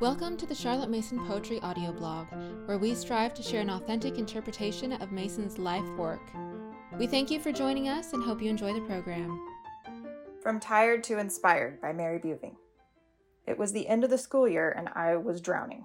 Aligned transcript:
Welcome 0.00 0.38
to 0.38 0.46
the 0.46 0.54
Charlotte 0.54 0.88
Mason 0.88 1.18
Poetry 1.26 1.60
audio 1.60 1.92
blog, 1.92 2.26
where 2.64 2.78
we 2.78 2.94
strive 2.94 3.34
to 3.34 3.42
share 3.42 3.60
an 3.60 3.68
authentic 3.68 4.16
interpretation 4.16 4.94
of 4.94 5.12
Mason's 5.12 5.58
life 5.58 5.86
work. 5.98 6.22
We 6.98 7.06
thank 7.06 7.30
you 7.30 7.38
for 7.38 7.52
joining 7.52 7.90
us 7.90 8.14
and 8.14 8.22
hope 8.22 8.40
you 8.40 8.48
enjoy 8.48 8.72
the 8.72 8.80
program. 8.80 9.38
From 10.42 10.58
Tired 10.58 11.04
to 11.04 11.18
Inspired 11.18 11.82
by 11.82 11.92
Mary 11.92 12.18
Buving. 12.18 12.56
It 13.46 13.58
was 13.58 13.74
the 13.74 13.88
end 13.88 14.02
of 14.02 14.08
the 14.08 14.16
school 14.16 14.48
year 14.48 14.70
and 14.70 14.88
I 14.94 15.16
was 15.16 15.42
drowning. 15.42 15.84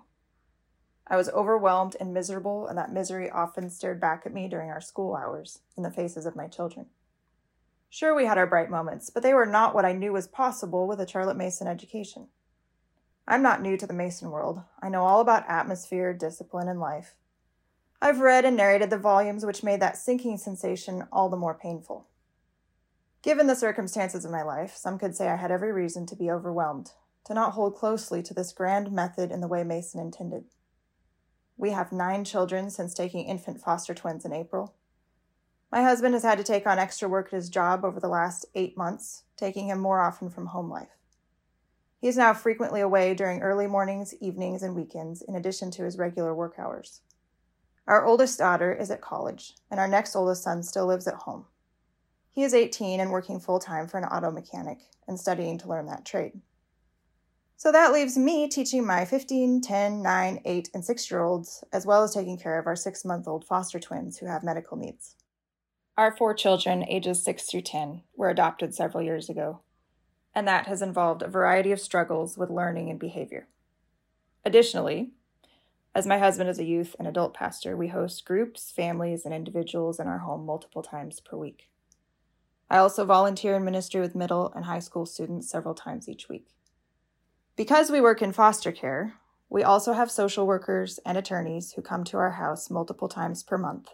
I 1.05 1.17
was 1.17 1.27
overwhelmed 1.27 1.97
and 1.99 2.13
miserable, 2.13 2.67
and 2.67 2.77
that 2.77 2.93
misery 2.93 3.29
often 3.29 3.69
stared 3.69 3.99
back 3.99 4.23
at 4.25 4.33
me 4.33 4.47
during 4.47 4.69
our 4.69 4.79
school 4.79 5.13
hours 5.13 5.59
in 5.75 5.83
the 5.83 5.91
faces 5.91 6.25
of 6.25 6.37
my 6.37 6.47
children. 6.47 6.85
Sure, 7.89 8.15
we 8.15 8.27
had 8.27 8.37
our 8.37 8.47
bright 8.47 8.69
moments, 8.69 9.09
but 9.09 9.23
they 9.23 9.33
were 9.33 9.45
not 9.45 9.75
what 9.75 9.83
I 9.83 9.91
knew 9.91 10.13
was 10.13 10.25
possible 10.25 10.87
with 10.87 11.01
a 11.01 11.07
Charlotte 11.07 11.35
Mason 11.35 11.67
education. 11.67 12.27
I'm 13.27 13.41
not 13.41 13.61
new 13.61 13.75
to 13.77 13.87
the 13.87 13.93
Mason 13.93 14.29
world. 14.29 14.61
I 14.81 14.89
know 14.89 15.03
all 15.03 15.19
about 15.19 15.49
atmosphere, 15.49 16.13
discipline, 16.13 16.67
and 16.67 16.79
life. 16.79 17.15
I've 18.01 18.19
read 18.19 18.45
and 18.45 18.55
narrated 18.55 18.91
the 18.91 18.99
volumes 18.99 19.45
which 19.45 19.63
made 19.63 19.79
that 19.81 19.97
sinking 19.97 20.37
sensation 20.37 21.07
all 21.11 21.29
the 21.29 21.37
more 21.37 21.57
painful. 21.59 22.07
Given 23.23 23.47
the 23.47 23.55
circumstances 23.55 24.25
of 24.25 24.31
my 24.31 24.43
life, 24.43 24.75
some 24.75 24.99
could 24.99 25.15
say 25.15 25.27
I 25.27 25.37
had 25.37 25.51
every 25.51 25.71
reason 25.71 26.05
to 26.07 26.15
be 26.15 26.29
overwhelmed, 26.29 26.91
to 27.25 27.33
not 27.33 27.53
hold 27.53 27.75
closely 27.75 28.21
to 28.21 28.35
this 28.35 28.53
grand 28.53 28.91
method 28.91 29.31
in 29.31 29.41
the 29.41 29.47
way 29.47 29.63
Mason 29.63 29.99
intended. 29.99 30.43
We 31.57 31.71
have 31.71 31.91
nine 31.91 32.25
children 32.25 32.69
since 32.69 32.93
taking 32.93 33.25
infant 33.25 33.59
foster 33.59 33.95
twins 33.95 34.25
in 34.25 34.33
April. 34.33 34.75
My 35.71 35.81
husband 35.81 36.13
has 36.13 36.21
had 36.21 36.37
to 36.37 36.43
take 36.43 36.67
on 36.67 36.77
extra 36.77 37.09
work 37.09 37.27
at 37.27 37.37
his 37.37 37.49
job 37.49 37.83
over 37.83 37.99
the 37.99 38.07
last 38.07 38.45
eight 38.53 38.77
months, 38.77 39.23
taking 39.35 39.67
him 39.67 39.79
more 39.79 39.99
often 39.99 40.29
from 40.29 40.47
home 40.47 40.69
life. 40.69 40.95
He 42.05 42.09
is 42.09 42.17
now 42.17 42.35
frequently 42.35 42.81
away 42.81 43.15
during 43.15 43.41
early 43.41 43.65
mornings, 43.65 44.13
evenings, 44.21 44.61
and 44.61 44.75
weekends, 44.75 45.23
in 45.23 45.33
addition 45.33 45.71
to 45.71 45.83
his 45.83 45.97
regular 45.97 46.35
work 46.35 46.59
hours. 46.59 47.01
Our 47.87 48.05
oldest 48.05 48.37
daughter 48.37 48.71
is 48.71 48.91
at 48.91 49.01
college, 49.01 49.55
and 49.71 49.79
our 49.79 49.87
next 49.87 50.15
oldest 50.15 50.43
son 50.43 50.61
still 50.61 50.85
lives 50.85 51.07
at 51.07 51.15
home. 51.15 51.47
He 52.31 52.43
is 52.43 52.53
18 52.53 52.99
and 52.99 53.09
working 53.09 53.39
full 53.39 53.57
time 53.57 53.87
for 53.87 53.97
an 53.97 54.03
auto 54.03 54.29
mechanic 54.29 54.81
and 55.07 55.19
studying 55.19 55.57
to 55.57 55.67
learn 55.67 55.87
that 55.87 56.05
trade. 56.05 56.33
So 57.57 57.71
that 57.71 57.91
leaves 57.91 58.19
me 58.19 58.47
teaching 58.49 58.85
my 58.85 59.03
15, 59.03 59.61
10, 59.61 60.03
9, 60.03 60.41
8, 60.45 60.69
and 60.75 60.85
6 60.85 61.09
year 61.09 61.23
olds, 61.23 61.63
as 61.73 61.87
well 61.87 62.03
as 62.03 62.13
taking 62.13 62.37
care 62.37 62.59
of 62.59 62.67
our 62.67 62.75
six 62.75 63.03
month 63.03 63.27
old 63.27 63.45
foster 63.45 63.79
twins 63.79 64.19
who 64.19 64.27
have 64.27 64.43
medical 64.43 64.77
needs. 64.77 65.15
Our 65.97 66.15
four 66.15 66.35
children, 66.35 66.85
ages 66.87 67.23
6 67.23 67.49
through 67.49 67.61
10, 67.61 68.03
were 68.15 68.29
adopted 68.29 68.75
several 68.75 69.03
years 69.03 69.27
ago 69.27 69.61
and 70.35 70.47
that 70.47 70.67
has 70.67 70.81
involved 70.81 71.21
a 71.21 71.27
variety 71.27 71.71
of 71.71 71.79
struggles 71.79 72.37
with 72.37 72.49
learning 72.49 72.89
and 72.89 72.99
behavior. 72.99 73.47
Additionally, 74.43 75.11
as 75.95 76.05
my 76.05 76.19
husband 76.19 76.49
is 76.49 76.59
a 76.59 76.65
youth 76.65 76.93
and 76.99 77.07
adult 77.07 77.33
pastor, 77.33 77.77
we 77.77 77.87
host 77.87 78.25
groups, 78.25 78.69
families, 78.69 79.23
and 79.23 79.33
individuals 79.33 79.97
in 79.97 80.07
our 80.07 80.19
home 80.19 80.45
multiple 80.45 80.83
times 80.83 81.21
per 81.21 81.37
week. 81.37 81.69
I 82.69 82.77
also 82.77 83.05
volunteer 83.05 83.55
in 83.55 83.63
ministry 83.63 84.01
with 84.01 84.13
middle 84.13 84.51
and 84.53 84.65
high 84.65 84.79
school 84.79 85.05
students 85.05 85.49
several 85.49 85.73
times 85.73 86.09
each 86.09 86.27
week. 86.27 86.47
Because 87.55 87.89
we 87.89 88.01
work 88.01 88.21
in 88.21 88.33
foster 88.33 88.73
care, 88.73 89.13
we 89.49 89.63
also 89.63 89.93
have 89.93 90.11
social 90.11 90.45
workers 90.45 90.99
and 91.05 91.17
attorneys 91.17 91.73
who 91.73 91.81
come 91.81 92.03
to 92.05 92.17
our 92.17 92.31
house 92.31 92.69
multiple 92.69 93.07
times 93.07 93.43
per 93.43 93.57
month 93.57 93.91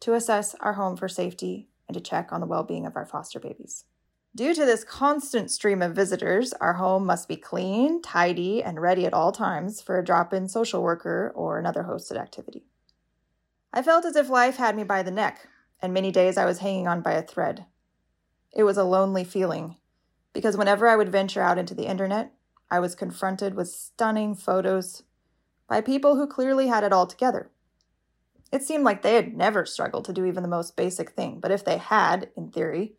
to 0.00 0.14
assess 0.14 0.54
our 0.60 0.74
home 0.74 0.96
for 0.96 1.08
safety 1.08 1.68
and 1.86 1.94
to 1.94 2.00
check 2.00 2.32
on 2.32 2.40
the 2.40 2.46
well 2.46 2.62
being 2.62 2.86
of 2.86 2.96
our 2.96 3.04
foster 3.04 3.38
babies. 3.38 3.84
Due 4.36 4.52
to 4.52 4.64
this 4.66 4.82
constant 4.82 5.48
stream 5.48 5.80
of 5.80 5.94
visitors, 5.94 6.52
our 6.54 6.72
home 6.72 7.06
must 7.06 7.28
be 7.28 7.36
clean, 7.36 8.02
tidy, 8.02 8.60
and 8.64 8.82
ready 8.82 9.06
at 9.06 9.14
all 9.14 9.30
times 9.30 9.80
for 9.80 9.96
a 9.96 10.04
drop 10.04 10.32
in 10.32 10.48
social 10.48 10.82
worker 10.82 11.30
or 11.36 11.56
another 11.56 11.84
hosted 11.84 12.16
activity. 12.16 12.64
I 13.72 13.82
felt 13.82 14.04
as 14.04 14.16
if 14.16 14.28
life 14.28 14.56
had 14.56 14.74
me 14.74 14.82
by 14.82 15.04
the 15.04 15.12
neck, 15.12 15.46
and 15.80 15.94
many 15.94 16.10
days 16.10 16.36
I 16.36 16.46
was 16.46 16.58
hanging 16.58 16.88
on 16.88 17.00
by 17.00 17.12
a 17.12 17.22
thread. 17.22 17.66
It 18.52 18.64
was 18.64 18.76
a 18.76 18.82
lonely 18.82 19.22
feeling, 19.22 19.76
because 20.32 20.56
whenever 20.56 20.88
I 20.88 20.96
would 20.96 21.12
venture 21.12 21.40
out 21.40 21.58
into 21.58 21.74
the 21.74 21.86
internet, 21.86 22.32
I 22.68 22.80
was 22.80 22.96
confronted 22.96 23.54
with 23.54 23.68
stunning 23.68 24.34
photos 24.34 25.04
by 25.68 25.80
people 25.80 26.16
who 26.16 26.26
clearly 26.26 26.66
had 26.66 26.82
it 26.82 26.92
all 26.92 27.06
together. 27.06 27.52
It 28.50 28.64
seemed 28.64 28.82
like 28.82 29.02
they 29.02 29.14
had 29.14 29.36
never 29.36 29.64
struggled 29.64 30.06
to 30.06 30.12
do 30.12 30.24
even 30.24 30.42
the 30.42 30.48
most 30.48 30.76
basic 30.76 31.10
thing, 31.10 31.38
but 31.38 31.52
if 31.52 31.64
they 31.64 31.78
had, 31.78 32.30
in 32.36 32.50
theory, 32.50 32.94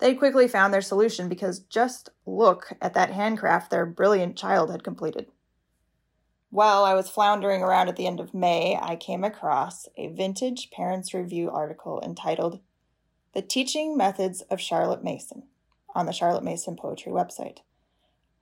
they 0.00 0.14
quickly 0.14 0.48
found 0.48 0.72
their 0.72 0.80
solution 0.80 1.28
because 1.28 1.60
just 1.60 2.10
look 2.26 2.72
at 2.80 2.94
that 2.94 3.12
handcraft 3.12 3.70
their 3.70 3.86
brilliant 3.86 4.36
child 4.36 4.70
had 4.70 4.82
completed. 4.82 5.26
While 6.50 6.84
I 6.84 6.94
was 6.94 7.08
floundering 7.08 7.62
around 7.62 7.88
at 7.88 7.96
the 7.96 8.06
end 8.06 8.18
of 8.18 8.34
May, 8.34 8.76
I 8.80 8.96
came 8.96 9.22
across 9.22 9.88
a 9.96 10.08
vintage 10.08 10.70
Parents 10.70 11.14
Review 11.14 11.50
article 11.50 12.00
entitled 12.04 12.60
The 13.34 13.42
Teaching 13.42 13.96
Methods 13.96 14.40
of 14.42 14.60
Charlotte 14.60 15.04
Mason 15.04 15.44
on 15.94 16.06
the 16.06 16.12
Charlotte 16.12 16.42
Mason 16.42 16.76
Poetry 16.76 17.12
website. 17.12 17.58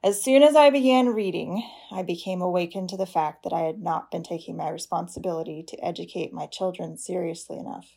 As 0.02 0.22
soon 0.22 0.44
as 0.44 0.54
I 0.54 0.70
began 0.70 1.08
reading, 1.08 1.68
I 1.91 2.02
became 2.02 2.41
awakened 2.41 2.88
to 2.91 2.97
the 2.97 3.04
fact 3.04 3.42
that 3.42 3.52
I 3.52 3.62
had 3.62 3.82
not 3.82 4.10
been 4.12 4.22
taking 4.22 4.56
my 4.56 4.70
responsibility 4.70 5.64
to 5.64 5.84
educate 5.84 6.32
my 6.32 6.47
children 6.47 6.97
seriously 6.97 7.58
enough. 7.58 7.91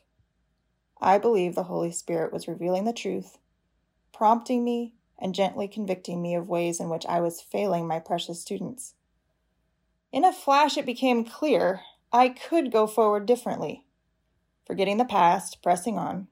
I 0.99 1.19
believe 1.19 1.55
the 1.55 1.63
Holy 1.63 1.91
Spirit 1.91 2.33
was 2.33 2.47
revealing 2.47 2.85
the 2.85 2.93
truth 2.93 3.37
prompting 4.13 4.63
me 4.63 4.93
and 5.17 5.35
gently 5.35 5.67
convicting 5.67 6.21
me 6.21 6.35
of 6.35 6.49
ways 6.49 6.79
in 6.79 6.89
which 6.89 7.05
I 7.05 7.21
was 7.21 7.41
failing 7.41 7.87
my 7.87 7.99
precious 7.99 8.41
students. 8.41 8.95
In 10.11 10.25
a 10.25 10.33
flash, 10.33 10.77
it 10.77 10.85
became 10.85 11.23
clear 11.23 11.81
I 12.11 12.29
could 12.29 12.71
go 12.71 12.87
forward 12.87 13.25
differently, 13.25 13.85
forgetting 14.65 14.97
the 14.97 15.05
past, 15.05 15.61
pressing 15.61 15.97
on. 15.97 16.27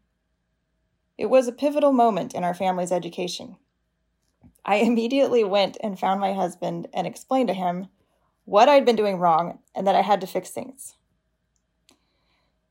It 1.17 1.29
was 1.29 1.47
a 1.47 1.53
pivotal 1.53 1.93
moment 1.93 2.33
in 2.33 2.43
our 2.43 2.53
family's 2.53 2.91
education. 2.91 3.57
I 4.65 4.75
immediately 4.77 5.43
went 5.43 5.77
and 5.81 5.99
found 5.99 6.19
my 6.19 6.33
husband 6.33 6.87
and 6.93 7.07
explained 7.07 7.47
to 7.49 7.53
him 7.53 7.87
what 8.45 8.67
I'd 8.67 8.85
been 8.85 8.95
doing 8.95 9.17
wrong 9.17 9.59
and 9.75 9.85
that 9.85 9.95
I 9.95 10.01
had 10.01 10.21
to 10.21 10.27
fix 10.27 10.49
things. 10.49 10.95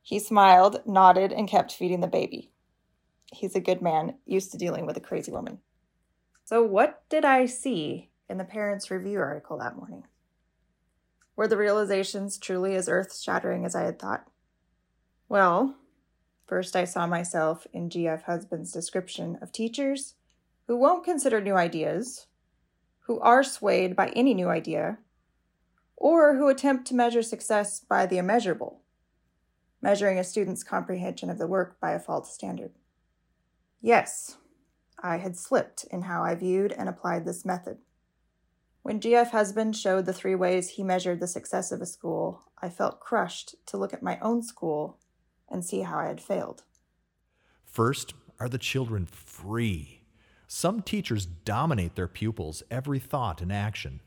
He 0.03 0.19
smiled, 0.19 0.81
nodded, 0.87 1.33
and 1.33 1.49
kept 1.49 1.73
feeding 1.73 2.01
the 2.01 2.07
baby. 2.07 2.51
He's 3.33 3.55
a 3.55 3.61
good 3.61 3.83
man, 3.83 4.15
used 4.25 4.53
to 4.53 4.59
dealing 4.59 4.87
with 4.87 4.97
a 4.97 5.01
crazy 5.01 5.31
woman. 5.31 5.59
So, 6.45 6.63
what 6.63 7.03
did 7.09 7.25
I 7.25 7.47
see 7.47 8.11
in 8.29 8.39
the 8.39 8.45
Parents 8.45 8.91
Review 8.91 9.21
article 9.21 9.59
that 9.59 9.77
morning? 9.77 10.05
Were 11.37 11.47
the 11.47 11.57
realizations 11.57 12.39
truly 12.39 12.75
as 12.75 12.89
earth 12.89 13.19
shattering 13.19 13.65
as 13.65 13.75
I 13.75 13.83
had 13.83 13.99
thought? 13.99 14.27
Well, 15.29 15.77
first 16.47 16.75
I 16.75 16.85
saw 16.85 17.07
myself 17.07 17.67
in 17.73 17.91
GF 17.91 18.23
Husband's 18.23 18.73
description 18.73 19.39
of 19.43 19.53
teachers 19.53 20.15
who 20.67 20.77
won't 20.77 21.05
consider 21.05 21.41
new 21.41 21.55
ideas, 21.55 22.27
who 23.01 23.21
are 23.21 23.45
swayed 23.45 23.95
by 23.95 24.09
any 24.09 24.35
new 24.35 24.49
idea, 24.49 24.99
or 25.97 26.37
who 26.37 26.49
attempt 26.49 26.87
to 26.87 26.95
measure 26.95 27.23
success 27.23 27.81
by 27.81 28.07
the 28.07 28.19
immeasurable, 28.19 28.81
measuring 29.83 30.19
a 30.19 30.25
student's 30.25 30.65
comprehension 30.65 31.29
of 31.29 31.39
the 31.39 31.47
work 31.47 31.79
by 31.81 31.93
a 31.93 32.01
false 32.01 32.33
standard. 32.33 32.73
Yes, 33.81 34.37
I 35.01 35.19
had 35.19 35.37
slipped 35.37 35.85
in 35.85 36.03
how 36.03 36.23
I 36.23 36.35
viewed 36.35 36.73
and 36.73 36.89
applied 36.89 37.25
this 37.25 37.45
method. 37.45 37.79
When 38.83 39.01
GF 39.01 39.31
Husband 39.31 39.77
showed 39.77 40.07
the 40.07 40.13
three 40.13 40.35
ways 40.35 40.71
he 40.71 40.83
measured 40.83 41.21
the 41.21 41.27
success 41.27 41.71
of 41.71 41.81
a 41.81 41.87
school, 41.87 42.43
I 42.61 42.69
felt 42.69 43.01
crushed 43.01 43.55
to 43.67 43.77
look 43.77 43.93
at 43.93 44.03
my 44.03 44.19
own 44.21 44.43
school 44.43 44.99
and 45.49 45.65
see 45.65 45.83
how 45.83 45.99
I 45.99 46.07
had 46.07 46.21
failed. 46.21 46.65
First, 47.65 48.15
are 48.41 48.49
the 48.49 48.59
children 48.59 49.07
free? 49.07 50.03
Some 50.47 50.83
teachers 50.83 51.27
dominate 51.27 51.95
their 51.95 52.09
pupils' 52.09 52.63
every 52.71 52.99
thought 52.99 53.43
and 53.43 53.53
action. 53.53 54.01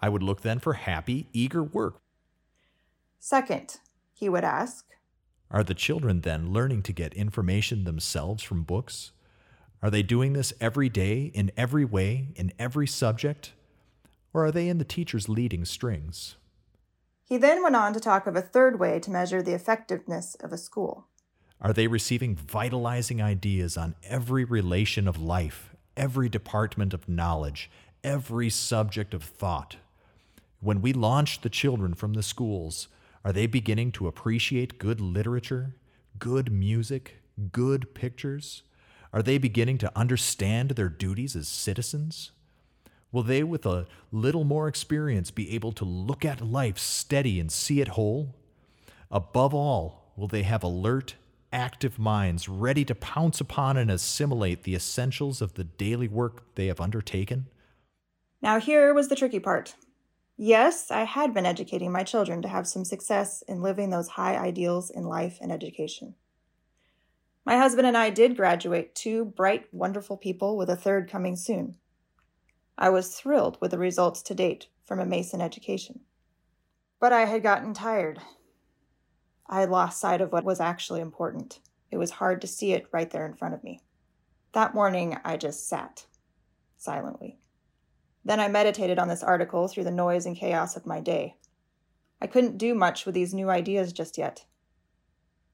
I 0.00 0.08
would 0.08 0.22
look 0.22 0.42
then 0.42 0.58
for 0.58 0.74
happy, 0.74 1.28
eager 1.32 1.62
work. 1.62 2.00
Second, 3.18 3.78
he 4.12 4.28
would 4.28 4.44
ask, 4.44 4.86
are 5.52 5.62
the 5.62 5.74
children 5.74 6.22
then 6.22 6.52
learning 6.52 6.82
to 6.84 6.92
get 6.92 7.12
information 7.12 7.84
themselves 7.84 8.42
from 8.42 8.64
books? 8.64 9.12
Are 9.82 9.90
they 9.90 10.02
doing 10.02 10.32
this 10.32 10.52
every 10.60 10.88
day, 10.88 11.30
in 11.34 11.52
every 11.56 11.84
way, 11.84 12.28
in 12.36 12.52
every 12.58 12.86
subject? 12.86 13.52
Or 14.32 14.46
are 14.46 14.52
they 14.52 14.68
in 14.68 14.78
the 14.78 14.84
teacher's 14.84 15.28
leading 15.28 15.66
strings? 15.66 16.36
He 17.22 17.36
then 17.36 17.62
went 17.62 17.76
on 17.76 17.92
to 17.92 18.00
talk 18.00 18.26
of 18.26 18.34
a 18.34 18.42
third 18.42 18.80
way 18.80 18.98
to 19.00 19.10
measure 19.10 19.42
the 19.42 19.54
effectiveness 19.54 20.34
of 20.36 20.52
a 20.52 20.58
school. 20.58 21.06
Are 21.60 21.72
they 21.72 21.86
receiving 21.86 22.34
vitalizing 22.34 23.20
ideas 23.20 23.76
on 23.76 23.94
every 24.04 24.44
relation 24.44 25.06
of 25.06 25.20
life, 25.20 25.74
every 25.96 26.28
department 26.28 26.94
of 26.94 27.08
knowledge, 27.08 27.70
every 28.02 28.48
subject 28.48 29.14
of 29.14 29.22
thought? 29.22 29.76
When 30.60 30.80
we 30.80 30.92
launch 30.92 31.40
the 31.40 31.50
children 31.50 31.94
from 31.94 32.14
the 32.14 32.22
schools, 32.22 32.88
are 33.24 33.32
they 33.32 33.46
beginning 33.46 33.92
to 33.92 34.08
appreciate 34.08 34.78
good 34.78 35.00
literature, 35.00 35.76
good 36.18 36.50
music, 36.52 37.22
good 37.52 37.94
pictures? 37.94 38.62
Are 39.12 39.22
they 39.22 39.38
beginning 39.38 39.78
to 39.78 39.92
understand 39.96 40.70
their 40.70 40.88
duties 40.88 41.36
as 41.36 41.46
citizens? 41.46 42.32
Will 43.12 43.22
they, 43.22 43.42
with 43.42 43.66
a 43.66 43.86
little 44.10 44.42
more 44.42 44.66
experience, 44.66 45.30
be 45.30 45.54
able 45.54 45.72
to 45.72 45.84
look 45.84 46.24
at 46.24 46.40
life 46.40 46.78
steady 46.78 47.38
and 47.38 47.52
see 47.52 47.80
it 47.80 47.88
whole? 47.88 48.34
Above 49.10 49.54
all, 49.54 50.12
will 50.16 50.28
they 50.28 50.42
have 50.42 50.62
alert, 50.62 51.16
active 51.52 51.98
minds 51.98 52.48
ready 52.48 52.84
to 52.86 52.94
pounce 52.94 53.40
upon 53.40 53.76
and 53.76 53.90
assimilate 53.90 54.62
the 54.62 54.74
essentials 54.74 55.42
of 55.42 55.54
the 55.54 55.64
daily 55.64 56.08
work 56.08 56.54
they 56.54 56.66
have 56.66 56.80
undertaken? 56.80 57.46
Now, 58.40 58.58
here 58.58 58.92
was 58.94 59.08
the 59.08 59.16
tricky 59.16 59.38
part. 59.38 59.76
Yes, 60.36 60.90
I 60.90 61.04
had 61.04 61.34
been 61.34 61.46
educating 61.46 61.92
my 61.92 62.02
children 62.02 62.42
to 62.42 62.48
have 62.48 62.66
some 62.66 62.84
success 62.84 63.42
in 63.46 63.62
living 63.62 63.90
those 63.90 64.08
high 64.08 64.36
ideals 64.36 64.90
in 64.90 65.04
life 65.04 65.38
and 65.40 65.52
education. 65.52 66.14
My 67.44 67.58
husband 67.58 67.86
and 67.86 67.96
I 67.96 68.10
did 68.10 68.36
graduate 68.36 68.94
two 68.94 69.24
bright, 69.24 69.66
wonderful 69.72 70.16
people, 70.16 70.56
with 70.56 70.70
a 70.70 70.76
third 70.76 71.10
coming 71.10 71.36
soon. 71.36 71.76
I 72.78 72.88
was 72.88 73.14
thrilled 73.14 73.58
with 73.60 73.72
the 73.72 73.78
results 73.78 74.22
to 74.22 74.34
date 74.34 74.68
from 74.84 75.00
a 75.00 75.06
Mason 75.06 75.40
education. 75.40 76.00
But 76.98 77.12
I 77.12 77.26
had 77.26 77.42
gotten 77.42 77.74
tired. 77.74 78.20
I 79.46 79.60
had 79.60 79.70
lost 79.70 80.00
sight 80.00 80.20
of 80.20 80.32
what 80.32 80.44
was 80.44 80.60
actually 80.60 81.00
important. 81.00 81.60
It 81.90 81.98
was 81.98 82.12
hard 82.12 82.40
to 82.40 82.46
see 82.46 82.72
it 82.72 82.86
right 82.90 83.10
there 83.10 83.26
in 83.26 83.34
front 83.34 83.54
of 83.54 83.62
me. 83.62 83.80
That 84.52 84.74
morning, 84.74 85.18
I 85.24 85.36
just 85.36 85.68
sat 85.68 86.06
silently. 86.76 87.38
Then 88.24 88.40
I 88.40 88.48
meditated 88.48 88.98
on 88.98 89.08
this 89.08 89.22
article 89.22 89.68
through 89.68 89.84
the 89.84 89.90
noise 89.90 90.26
and 90.26 90.36
chaos 90.36 90.76
of 90.76 90.86
my 90.86 91.00
day. 91.00 91.36
I 92.20 92.26
couldn't 92.26 92.58
do 92.58 92.74
much 92.74 93.04
with 93.04 93.14
these 93.14 93.34
new 93.34 93.50
ideas 93.50 93.92
just 93.92 94.16
yet. 94.16 94.44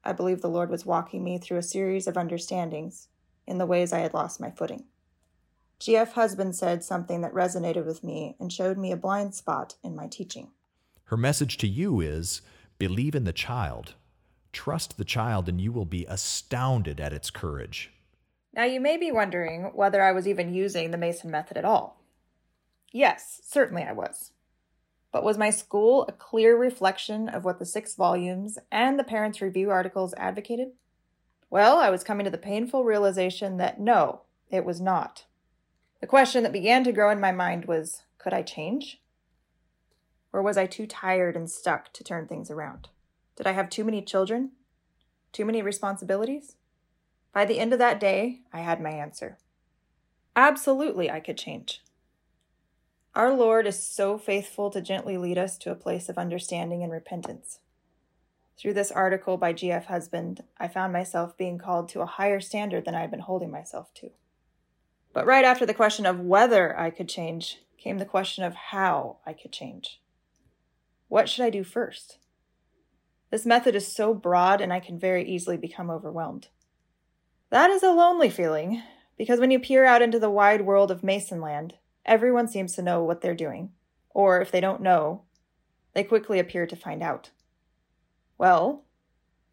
I 0.05 0.13
believe 0.13 0.43
the 0.43 0.51
Lord 0.51 0.71
was 0.71 0.87
walking 0.87 1.25
me 1.25 1.39
through 1.39 1.59
a 1.59 1.63
series 1.63 2.07
of 2.07 2.17
understandings 2.17 3.09
in 3.47 3.59
the 3.59 3.67
ways 3.67 3.93
I 3.93 4.01
had 4.01 4.15
lost 4.15 4.41
my 4.41 4.51
footing. 4.51 4.85
G.F. 5.79 6.13
Husband 6.13 6.55
said 6.55 6.83
something 6.83 7.21
that 7.23 7.33
resonated 7.33 7.87
with 7.87 8.03
me 8.03 8.37
and 8.41 8.53
showed 8.53 8.77
me 8.77 8.93
a 8.93 8.97
blind 8.97 9.35
spot 9.35 9.77
in 9.83 9.95
my 9.95 10.09
teaching. 10.09 10.51
Her 11.05 11.17
message 11.17 11.57
to 11.59 11.69
you 11.69 12.01
is 12.01 12.43
believe 12.79 13.15
in 13.15 13.25
the 13.25 13.33
child. 13.33 13.95
Trust 14.53 14.99
the 14.99 15.05
child, 15.05 15.49
and 15.49 15.61
you 15.61 15.73
will 15.73 15.85
be 15.85 16.05
astounded 16.07 17.01
at 17.01 17.13
its 17.13 17.31
courage. 17.31 17.93
Now, 18.53 18.65
you 18.65 18.81
may 18.81 18.97
be 18.97 19.13
wondering 19.13 19.71
whether 19.75 20.03
I 20.03 20.13
was 20.13 20.27
even 20.27 20.53
using 20.53 20.91
the 20.91 20.99
Mason 20.99 21.31
method 21.31 21.57
at 21.57 21.65
all. 21.65 22.03
Yes, 22.93 23.41
certainly 23.45 23.83
I 23.83 23.93
was. 23.93 24.33
But 25.13 25.25
was 25.25 25.39
my 25.39 25.51
school 25.51 26.05
a 26.07 26.13
clear 26.13 26.57
reflection 26.57 27.29
of 27.29 27.45
what 27.45 27.59
the 27.59 27.65
six 27.65 27.95
volumes 27.95 28.59
and 28.71 28.99
the 28.99 29.05
Parents' 29.05 29.41
Review 29.41 29.71
articles 29.71 30.15
advocated? 30.17 30.73
Well, 31.51 31.79
I 31.79 31.91
was 31.91 32.05
coming 32.05 32.25
to 32.25 32.31
the 32.31 32.39
painful 32.39 32.85
realization 32.85 33.57
that 33.57 33.81
no, 33.81 34.23
it 34.51 34.65
was 34.65 34.81
not. 34.81 35.25
The 36.01 36.07
question 36.07 36.43
that 36.43 36.53
began 36.53 36.85
to 36.85 36.93
grow 36.93 37.11
in 37.11 37.21
my 37.21 37.33
mind 37.33 37.65
was 37.65 38.03
could 38.19 38.33
I 38.33 38.43
change? 38.43 39.01
Or 40.33 40.43
was 40.43 40.59
I 40.59 40.67
too 40.67 40.87
tired 40.87 41.37
and 41.37 41.51
stuck 41.51 41.93
to 41.95 42.05
turn 42.05 42.27
things 42.27 42.51
around? 42.51 42.89
Did 43.37 43.47
I 43.47 43.53
have 43.53 43.71
too 43.71 43.85
many 43.85 44.03
children? 44.03 44.53
Too 45.33 45.45
many 45.45 45.63
responsibilities? 45.63 46.57
By 47.33 47.45
the 47.45 47.59
end 47.59 47.73
of 47.73 47.79
that 47.79 48.01
day, 48.01 48.41
I 48.53 48.61
had 48.61 48.81
my 48.81 48.91
answer. 48.91 49.39
Absolutely, 50.37 51.11
I 51.11 51.21
could 51.21 51.39
change. 51.39 51.83
Our 53.19 53.35
Lord 53.35 53.67
is 53.67 53.83
so 53.83 54.17
faithful 54.17 54.71
to 54.71 54.81
gently 54.81 55.19
lead 55.19 55.39
us 55.39 55.59
to 55.59 55.73
a 55.73 55.75
place 55.75 56.09
of 56.09 56.19
understanding 56.19 56.85
and 56.85 56.93
repentance. 56.93 57.59
Through 58.57 58.75
this 58.75 58.93
article 58.93 59.37
by 59.37 59.53
G.F. 59.53 59.87
Husband, 59.87 60.45
I 60.57 60.69
found 60.69 60.93
myself 60.93 61.37
being 61.37 61.59
called 61.59 61.89
to 61.89 62.01
a 62.01 62.07
higher 62.07 62.39
standard 62.39 62.85
than 62.85 62.95
I 62.95 63.01
had 63.01 63.11
been 63.11 63.19
holding 63.19 63.51
myself 63.51 63.93
to. 63.95 64.11
But 65.13 65.27
right 65.27 65.45
after 65.45 65.67
the 65.67 65.75
question 65.75 66.07
of 66.07 66.21
whether 66.21 66.79
I 66.79 66.91
could 66.91 67.09
change 67.09 67.59
came 67.77 67.99
the 67.99 68.05
question 68.05 68.45
of 68.45 68.55
how 68.55 69.17
I 69.27 69.33
could 69.33 69.51
change. 69.51 70.01
What 71.09 71.29
should 71.29 71.45
I 71.45 71.51
do 71.51 71.65
first? 71.65 72.19
This 73.33 73.45
method 73.45 73.75
is 73.75 73.93
so 73.93 74.15
broad 74.15 74.61
and 74.61 74.73
I 74.73 74.79
can 74.79 74.97
very 74.97 75.29
easily 75.29 75.57
become 75.57 75.91
overwhelmed. 75.91 76.47
That 77.51 77.71
is 77.71 77.83
a 77.83 77.91
lonely 77.91 78.31
feeling, 78.31 78.81
because 79.17 79.41
when 79.41 79.51
you 79.51 79.59
peer 79.59 79.85
out 79.85 80.03
into 80.03 80.21
the 80.21 80.31
wide 80.31 80.61
world 80.61 80.93
of 80.93 81.03
Masonland, 81.03 81.75
everyone 82.09 82.49
seems 82.49 82.75
to 82.75 82.83
know 82.83 83.05
what 83.05 83.21
they're 83.21 83.35
doing, 83.35 83.71
or 84.11 84.41
if 84.41 84.51
they 84.51 84.61
don't 84.61 84.83
know, 84.83 85.23
they 85.93 86.03
quickly 86.03 86.39
appear 86.39 86.67
to 86.67 86.75
find 86.75 87.03
out. 87.03 87.31
Well, 88.37 88.85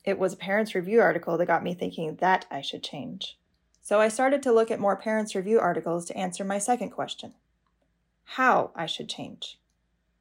it 0.04 0.18
was 0.18 0.34
a 0.34 0.38
Parents 0.38 0.74
Review 0.74 1.02
article 1.02 1.38
that 1.38 1.46
got 1.46 1.63
me 1.63 1.74
thinking 1.74 2.16
that 2.16 2.46
I 2.50 2.62
should 2.62 2.84
change. 2.84 3.38
So 3.81 4.00
I 4.00 4.07
started 4.07 4.42
to 4.44 4.52
look 4.52 4.72
at 4.72 4.80
more 4.80 4.96
Parents 4.96 5.36
Review 5.36 5.60
articles 5.60 6.06
to 6.06 6.18
answer 6.18 6.44
my 6.44 6.57
second 6.57 6.90
question 6.90 7.34
how 8.30 8.72
I 8.75 8.88
should 8.88 9.08
change. 9.08 9.60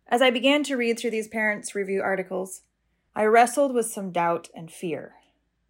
As 0.06 0.20
I 0.20 0.30
began 0.30 0.62
to 0.64 0.76
read 0.76 0.98
through 0.98 1.12
these 1.12 1.28
Parents 1.28 1.74
Review 1.74 2.02
articles, 2.02 2.60
I 3.16 3.24
wrestled 3.24 3.72
with 3.72 3.86
some 3.86 4.12
doubt 4.12 4.50
and 4.54 4.70
fear. 4.70 5.14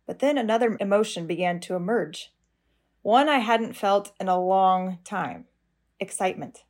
But 0.06 0.18
then 0.18 0.36
another 0.36 0.76
emotion 0.80 1.28
began 1.28 1.60
to 1.60 1.76
emerge, 1.76 2.32
one 3.02 3.28
I 3.28 3.38
hadn't 3.38 3.76
felt 3.76 4.12
in 4.18 4.28
a 4.28 4.40
long 4.40 4.98
time 5.04 5.46
excitement. 6.00 6.64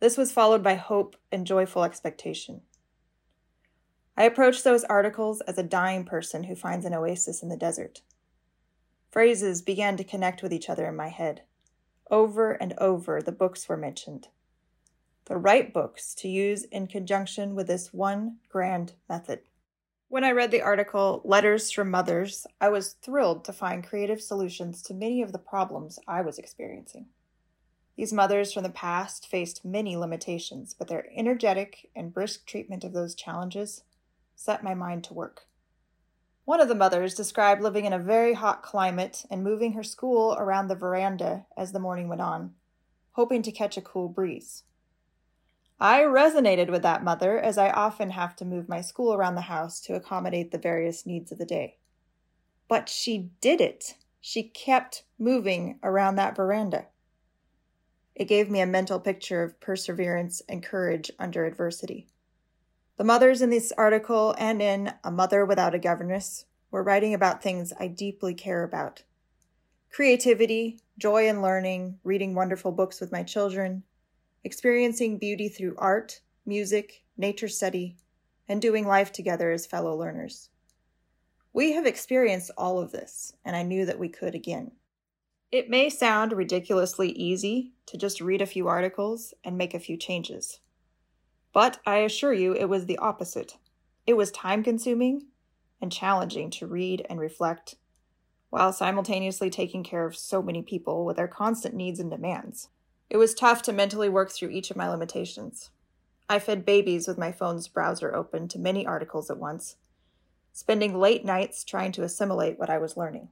This 0.00 0.16
was 0.16 0.32
followed 0.32 0.62
by 0.62 0.74
hope 0.74 1.16
and 1.32 1.46
joyful 1.46 1.84
expectation. 1.84 2.62
I 4.16 4.24
approached 4.24 4.64
those 4.64 4.84
articles 4.84 5.40
as 5.42 5.58
a 5.58 5.62
dying 5.62 6.04
person 6.04 6.44
who 6.44 6.54
finds 6.54 6.84
an 6.84 6.94
oasis 6.94 7.42
in 7.42 7.48
the 7.48 7.56
desert. 7.56 8.02
Phrases 9.10 9.62
began 9.62 9.96
to 9.96 10.04
connect 10.04 10.42
with 10.42 10.52
each 10.52 10.68
other 10.68 10.86
in 10.86 10.96
my 10.96 11.08
head. 11.08 11.42
Over 12.10 12.52
and 12.52 12.74
over, 12.78 13.22
the 13.22 13.32
books 13.32 13.68
were 13.68 13.76
mentioned. 13.76 14.28
The 15.26 15.36
right 15.36 15.72
books 15.72 16.14
to 16.16 16.28
use 16.28 16.64
in 16.64 16.86
conjunction 16.86 17.54
with 17.54 17.66
this 17.66 17.92
one 17.92 18.38
grand 18.48 18.94
method. 19.08 19.40
When 20.08 20.24
I 20.24 20.32
read 20.32 20.50
the 20.50 20.62
article, 20.62 21.20
Letters 21.24 21.70
from 21.70 21.90
Mothers, 21.90 22.46
I 22.60 22.70
was 22.70 22.94
thrilled 22.94 23.44
to 23.44 23.52
find 23.52 23.86
creative 23.86 24.22
solutions 24.22 24.82
to 24.84 24.94
many 24.94 25.20
of 25.20 25.32
the 25.32 25.38
problems 25.38 25.98
I 26.08 26.22
was 26.22 26.38
experiencing. 26.38 27.06
These 27.98 28.12
mothers 28.12 28.52
from 28.52 28.62
the 28.62 28.70
past 28.70 29.26
faced 29.26 29.64
many 29.64 29.96
limitations, 29.96 30.72
but 30.72 30.86
their 30.86 31.08
energetic 31.16 31.90
and 31.96 32.14
brisk 32.14 32.46
treatment 32.46 32.84
of 32.84 32.92
those 32.92 33.16
challenges 33.16 33.82
set 34.36 34.62
my 34.62 34.72
mind 34.72 35.02
to 35.04 35.14
work. 35.14 35.48
One 36.44 36.60
of 36.60 36.68
the 36.68 36.76
mothers 36.76 37.16
described 37.16 37.60
living 37.60 37.86
in 37.86 37.92
a 37.92 37.98
very 37.98 38.34
hot 38.34 38.62
climate 38.62 39.24
and 39.32 39.42
moving 39.42 39.72
her 39.72 39.82
school 39.82 40.36
around 40.38 40.68
the 40.68 40.76
veranda 40.76 41.46
as 41.56 41.72
the 41.72 41.80
morning 41.80 42.06
went 42.08 42.20
on, 42.20 42.54
hoping 43.14 43.42
to 43.42 43.50
catch 43.50 43.76
a 43.76 43.82
cool 43.82 44.08
breeze. 44.08 44.62
I 45.80 46.02
resonated 46.02 46.70
with 46.70 46.82
that 46.82 47.02
mother 47.02 47.40
as 47.40 47.58
I 47.58 47.70
often 47.70 48.10
have 48.10 48.36
to 48.36 48.44
move 48.44 48.68
my 48.68 48.80
school 48.80 49.12
around 49.12 49.34
the 49.34 49.40
house 49.40 49.80
to 49.80 49.96
accommodate 49.96 50.52
the 50.52 50.58
various 50.58 51.04
needs 51.04 51.32
of 51.32 51.38
the 51.38 51.44
day. 51.44 51.78
But 52.68 52.88
she 52.88 53.30
did 53.40 53.60
it. 53.60 53.96
She 54.20 54.44
kept 54.44 55.02
moving 55.18 55.80
around 55.82 56.14
that 56.14 56.36
veranda. 56.36 56.86
It 58.18 58.26
gave 58.26 58.50
me 58.50 58.60
a 58.60 58.66
mental 58.66 58.98
picture 58.98 59.44
of 59.44 59.60
perseverance 59.60 60.42
and 60.48 60.60
courage 60.60 61.08
under 61.20 61.44
adversity. 61.44 62.08
The 62.96 63.04
mothers 63.04 63.40
in 63.42 63.50
this 63.50 63.72
article 63.78 64.34
and 64.36 64.60
in 64.60 64.92
A 65.04 65.10
Mother 65.12 65.46
Without 65.46 65.72
a 65.72 65.78
Governess 65.78 66.44
were 66.72 66.82
writing 66.82 67.14
about 67.14 67.44
things 67.44 67.72
I 67.78 67.86
deeply 67.86 68.34
care 68.34 68.64
about 68.64 69.04
creativity, 69.92 70.80
joy 70.98 71.28
in 71.28 71.40
learning, 71.42 72.00
reading 72.02 72.34
wonderful 72.34 72.72
books 72.72 73.00
with 73.00 73.12
my 73.12 73.22
children, 73.22 73.84
experiencing 74.42 75.18
beauty 75.18 75.48
through 75.48 75.76
art, 75.78 76.20
music, 76.44 77.04
nature 77.16 77.46
study, 77.46 77.96
and 78.48 78.60
doing 78.60 78.84
life 78.84 79.12
together 79.12 79.52
as 79.52 79.64
fellow 79.64 79.94
learners. 79.94 80.50
We 81.52 81.74
have 81.74 81.86
experienced 81.86 82.50
all 82.58 82.80
of 82.80 82.90
this, 82.90 83.32
and 83.44 83.54
I 83.54 83.62
knew 83.62 83.86
that 83.86 84.00
we 84.00 84.08
could 84.08 84.34
again. 84.34 84.72
It 85.50 85.70
may 85.70 85.88
sound 85.88 86.32
ridiculously 86.32 87.08
easy 87.12 87.72
to 87.86 87.96
just 87.96 88.20
read 88.20 88.42
a 88.42 88.46
few 88.46 88.68
articles 88.68 89.32
and 89.42 89.56
make 89.56 89.72
a 89.72 89.80
few 89.80 89.96
changes. 89.96 90.60
But 91.54 91.80
I 91.86 91.98
assure 91.98 92.34
you 92.34 92.52
it 92.52 92.66
was 92.66 92.84
the 92.84 92.98
opposite. 92.98 93.56
It 94.06 94.12
was 94.12 94.30
time 94.30 94.62
consuming 94.62 95.28
and 95.80 95.90
challenging 95.90 96.50
to 96.50 96.66
read 96.66 97.06
and 97.08 97.18
reflect, 97.18 97.76
while 98.50 98.74
simultaneously 98.74 99.48
taking 99.48 99.82
care 99.82 100.04
of 100.04 100.16
so 100.16 100.42
many 100.42 100.60
people 100.60 101.06
with 101.06 101.16
their 101.16 101.28
constant 101.28 101.74
needs 101.74 101.98
and 101.98 102.10
demands. 102.10 102.68
It 103.08 103.16
was 103.16 103.34
tough 103.34 103.62
to 103.62 103.72
mentally 103.72 104.10
work 104.10 104.30
through 104.30 104.50
each 104.50 104.70
of 104.70 104.76
my 104.76 104.88
limitations. 104.90 105.70
I 106.28 106.40
fed 106.40 106.66
babies 106.66 107.08
with 107.08 107.16
my 107.16 107.32
phone's 107.32 107.68
browser 107.68 108.14
open 108.14 108.48
to 108.48 108.58
many 108.58 108.86
articles 108.86 109.30
at 109.30 109.38
once, 109.38 109.76
spending 110.52 110.98
late 110.98 111.24
nights 111.24 111.64
trying 111.64 111.92
to 111.92 112.02
assimilate 112.02 112.58
what 112.58 112.68
I 112.68 112.76
was 112.76 112.98
learning. 112.98 113.30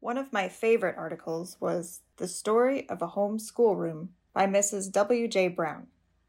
One 0.00 0.16
of 0.16 0.32
my 0.32 0.48
favorite 0.48 0.96
articles 0.96 1.56
was 1.60 2.02
The 2.18 2.28
Story 2.28 2.88
of 2.88 3.02
a 3.02 3.08
Home 3.08 3.38
Schoolroom 3.38 4.10
by 4.32 4.46
Mrs. 4.46 4.92
W.J. 4.92 5.48
Brown. 5.48 5.88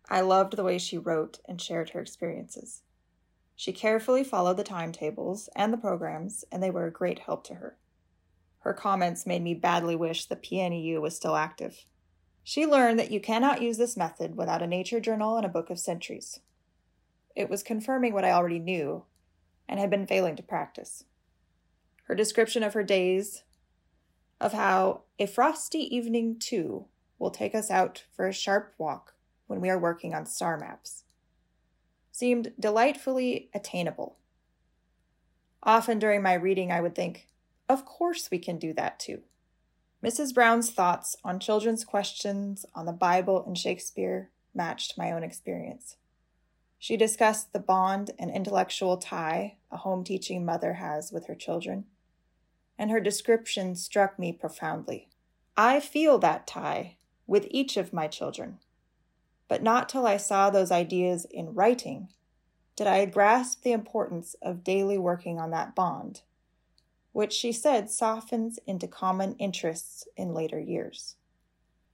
I 0.09 0.21
loved 0.21 0.55
the 0.55 0.63
way 0.63 0.79
she 0.79 0.97
wrote 0.97 1.39
and 1.45 1.61
shared 1.61 1.91
her 1.91 2.01
experiences. 2.01 2.81
She 3.55 3.71
carefully 3.71 4.23
followed 4.23 4.57
the 4.57 4.63
timetables 4.63 5.49
and 5.55 5.71
the 5.71 5.77
programs, 5.77 6.43
and 6.51 6.63
they 6.63 6.71
were 6.71 6.87
a 6.87 6.91
great 6.91 7.19
help 7.19 7.43
to 7.45 7.55
her. 7.55 7.77
Her 8.61 8.73
comments 8.73 9.27
made 9.27 9.43
me 9.43 9.53
badly 9.53 9.95
wish 9.95 10.25
the 10.25 10.35
PNEU 10.35 10.99
was 10.99 11.15
still 11.15 11.35
active. 11.35 11.85
She 12.43 12.65
learned 12.65 12.97
that 12.97 13.11
you 13.11 13.19
cannot 13.19 13.61
use 13.61 13.77
this 13.77 13.95
method 13.95 14.35
without 14.35 14.63
a 14.63 14.67
nature 14.67 14.99
journal 14.99 15.37
and 15.37 15.45
a 15.45 15.49
book 15.49 15.69
of 15.69 15.77
centuries. 15.77 16.39
It 17.35 17.51
was 17.51 17.61
confirming 17.61 18.13
what 18.13 18.25
I 18.25 18.31
already 18.31 18.59
knew 18.59 19.03
and 19.67 19.79
had 19.79 19.91
been 19.91 20.07
failing 20.07 20.35
to 20.37 20.43
practice. 20.43 21.03
Her 22.05 22.15
description 22.15 22.63
of 22.63 22.73
her 22.73 22.83
days, 22.83 23.43
of 24.39 24.53
how 24.53 25.01
a 25.17 25.25
frosty 25.25 25.79
evening, 25.95 26.37
too, 26.39 26.85
will 27.17 27.31
take 27.31 27.53
us 27.53 27.69
out 27.69 28.03
for 28.11 28.27
a 28.27 28.33
sharp 28.33 28.73
walk 28.77 29.13
when 29.47 29.59
we 29.61 29.69
are 29.69 29.79
working 29.79 30.13
on 30.13 30.25
star 30.25 30.57
maps, 30.57 31.03
seemed 32.11 32.53
delightfully 32.59 33.49
attainable. 33.53 34.17
Often 35.63 35.99
during 35.99 36.21
my 36.21 36.33
reading, 36.33 36.71
I 36.71 36.81
would 36.81 36.95
think, 36.95 37.27
of 37.67 37.85
course 37.85 38.29
we 38.31 38.39
can 38.39 38.57
do 38.57 38.73
that 38.73 38.99
too. 38.99 39.21
Mrs. 40.03 40.33
Brown's 40.33 40.71
thoughts 40.71 41.17
on 41.25 41.39
children's 41.39 41.83
questions 41.83 42.65
on 42.73 42.85
the 42.85 42.93
Bible 42.93 43.43
and 43.45 43.57
Shakespeare 43.57 44.29
matched 44.55 44.97
my 44.97 45.11
own 45.11 45.23
experience. 45.23 45.97
She 46.77 46.95
discussed 46.95 47.51
the 47.51 47.59
bond 47.59 48.11
and 48.17 48.31
intellectual 48.31 48.95
tie 48.95 49.57
a 49.69 49.77
home 49.77 50.05
teaching 50.05 50.45
mother 50.45 50.75
has 50.75 51.11
with 51.11 51.27
her 51.27 51.35
children, 51.35 51.85
and 52.79 52.89
her 52.89 53.01
description 53.01 53.75
struck 53.75 54.17
me 54.17 54.31
profoundly. 54.31 55.09
I 55.57 55.81
feel 55.81 56.17
that 56.19 56.47
tie 56.47 56.95
with 57.27 57.45
each 57.51 57.75
of 57.75 57.93
my 57.93 58.07
children, 58.07 58.59
but 59.49 59.61
not 59.61 59.89
till 59.89 60.07
I 60.07 60.17
saw 60.17 60.49
those 60.49 60.71
ideas 60.71 61.27
in 61.29 61.53
writing 61.53 62.07
did 62.77 62.87
I 62.87 63.03
grasp 63.03 63.63
the 63.63 63.73
importance 63.73 64.37
of 64.41 64.63
daily 64.63 64.97
working 64.97 65.37
on 65.37 65.51
that 65.51 65.75
bond, 65.75 66.21
which 67.11 67.33
she 67.33 67.51
said 67.51 67.89
softens 67.89 68.57
into 68.65 68.87
common 68.87 69.35
interests 69.35 70.07
in 70.15 70.33
later 70.33 70.57
years. 70.57 71.17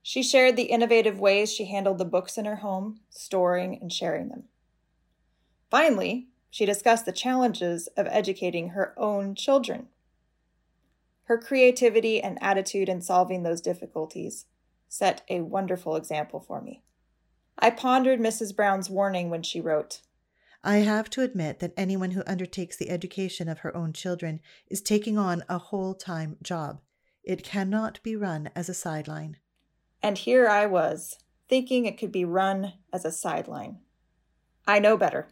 She 0.00 0.22
shared 0.22 0.54
the 0.54 0.70
innovative 0.70 1.18
ways 1.18 1.52
she 1.52 1.64
handled 1.64 1.98
the 1.98 2.04
books 2.04 2.38
in 2.38 2.44
her 2.44 2.56
home, 2.56 3.00
storing 3.10 3.76
and 3.80 3.92
sharing 3.92 4.28
them. 4.28 4.44
Finally, 5.68 6.28
she 6.48 6.64
discussed 6.64 7.04
the 7.04 7.10
challenges 7.10 7.88
of 7.96 8.06
educating 8.08 8.68
her 8.68 8.94
own 8.96 9.34
children. 9.34 9.88
Her 11.26 11.38
creativity 11.38 12.22
and 12.22 12.38
attitude 12.40 12.88
in 12.88 13.00
solving 13.00 13.42
those 13.42 13.60
difficulties 13.60 14.46
set 14.88 15.22
a 15.28 15.40
wonderful 15.40 15.96
example 15.96 16.40
for 16.40 16.60
me. 16.60 16.82
I 17.58 17.70
pondered 17.70 18.20
Mrs. 18.20 18.54
Brown's 18.54 18.88
warning 18.88 19.28
when 19.28 19.42
she 19.42 19.60
wrote, 19.60 20.02
I 20.62 20.78
have 20.78 21.10
to 21.10 21.22
admit 21.22 21.58
that 21.58 21.72
anyone 21.76 22.12
who 22.12 22.22
undertakes 22.26 22.76
the 22.76 22.90
education 22.90 23.48
of 23.48 23.60
her 23.60 23.76
own 23.76 23.92
children 23.92 24.40
is 24.68 24.80
taking 24.80 25.18
on 25.18 25.42
a 25.48 25.58
whole 25.58 25.94
time 25.94 26.36
job. 26.42 26.80
It 27.24 27.42
cannot 27.42 28.00
be 28.04 28.14
run 28.14 28.50
as 28.54 28.68
a 28.68 28.74
sideline. 28.74 29.38
And 30.02 30.18
here 30.18 30.46
I 30.46 30.66
was, 30.66 31.18
thinking 31.48 31.86
it 31.86 31.98
could 31.98 32.12
be 32.12 32.24
run 32.24 32.74
as 32.92 33.04
a 33.04 33.10
sideline. 33.10 33.78
I 34.66 34.78
know 34.78 34.96
better. 34.96 35.28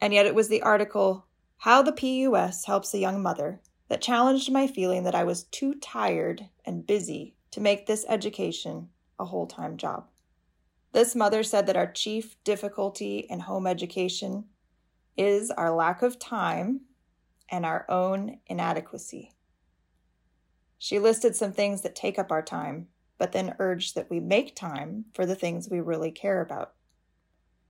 And 0.00 0.14
yet 0.14 0.26
it 0.26 0.34
was 0.34 0.48
the 0.48 0.62
article, 0.62 1.26
How 1.58 1.82
the 1.82 1.92
PUS 1.92 2.64
Helps 2.64 2.94
a 2.94 2.98
Young 2.98 3.20
Mother, 3.22 3.60
that 3.90 4.00
challenged 4.00 4.52
my 4.52 4.68
feeling 4.68 5.02
that 5.02 5.16
I 5.16 5.24
was 5.24 5.42
too 5.42 5.74
tired 5.74 6.48
and 6.64 6.86
busy 6.86 7.34
to 7.50 7.60
make 7.60 7.86
this 7.86 8.06
education 8.08 8.88
a 9.18 9.24
whole 9.24 9.48
time 9.48 9.76
job. 9.76 10.06
This 10.92 11.16
mother 11.16 11.42
said 11.42 11.66
that 11.66 11.76
our 11.76 11.90
chief 11.90 12.36
difficulty 12.44 13.26
in 13.28 13.40
home 13.40 13.66
education 13.66 14.44
is 15.16 15.50
our 15.50 15.72
lack 15.72 16.02
of 16.02 16.20
time 16.20 16.82
and 17.50 17.66
our 17.66 17.84
own 17.88 18.38
inadequacy. 18.46 19.32
She 20.78 21.00
listed 21.00 21.34
some 21.34 21.52
things 21.52 21.82
that 21.82 21.96
take 21.96 22.16
up 22.16 22.30
our 22.30 22.42
time, 22.42 22.86
but 23.18 23.32
then 23.32 23.56
urged 23.58 23.96
that 23.96 24.08
we 24.08 24.20
make 24.20 24.54
time 24.54 25.06
for 25.14 25.26
the 25.26 25.34
things 25.34 25.68
we 25.68 25.80
really 25.80 26.12
care 26.12 26.40
about. 26.40 26.74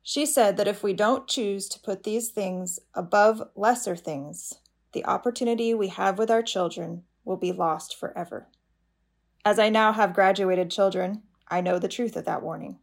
She 0.02 0.26
said 0.26 0.58
that 0.58 0.68
if 0.68 0.82
we 0.82 0.92
don't 0.92 1.26
choose 1.26 1.66
to 1.70 1.80
put 1.80 2.02
these 2.02 2.28
things 2.28 2.78
above 2.94 3.42
lesser 3.56 3.96
things, 3.96 4.54
the 4.92 5.04
opportunity 5.04 5.75
we 5.75 5.88
have 5.88 6.18
with 6.18 6.30
our 6.30 6.42
children 6.42 7.04
will 7.25 7.37
be 7.37 7.52
lost 7.52 7.97
forever. 7.97 8.49
As 9.44 9.59
I 9.59 9.68
now 9.68 9.92
have 9.92 10.14
graduated 10.14 10.70
children, 10.70 11.23
I 11.49 11.61
know 11.61 11.78
the 11.78 11.88
truth 11.88 12.16
of 12.16 12.25
that 12.26 12.42
warning. 12.42 12.78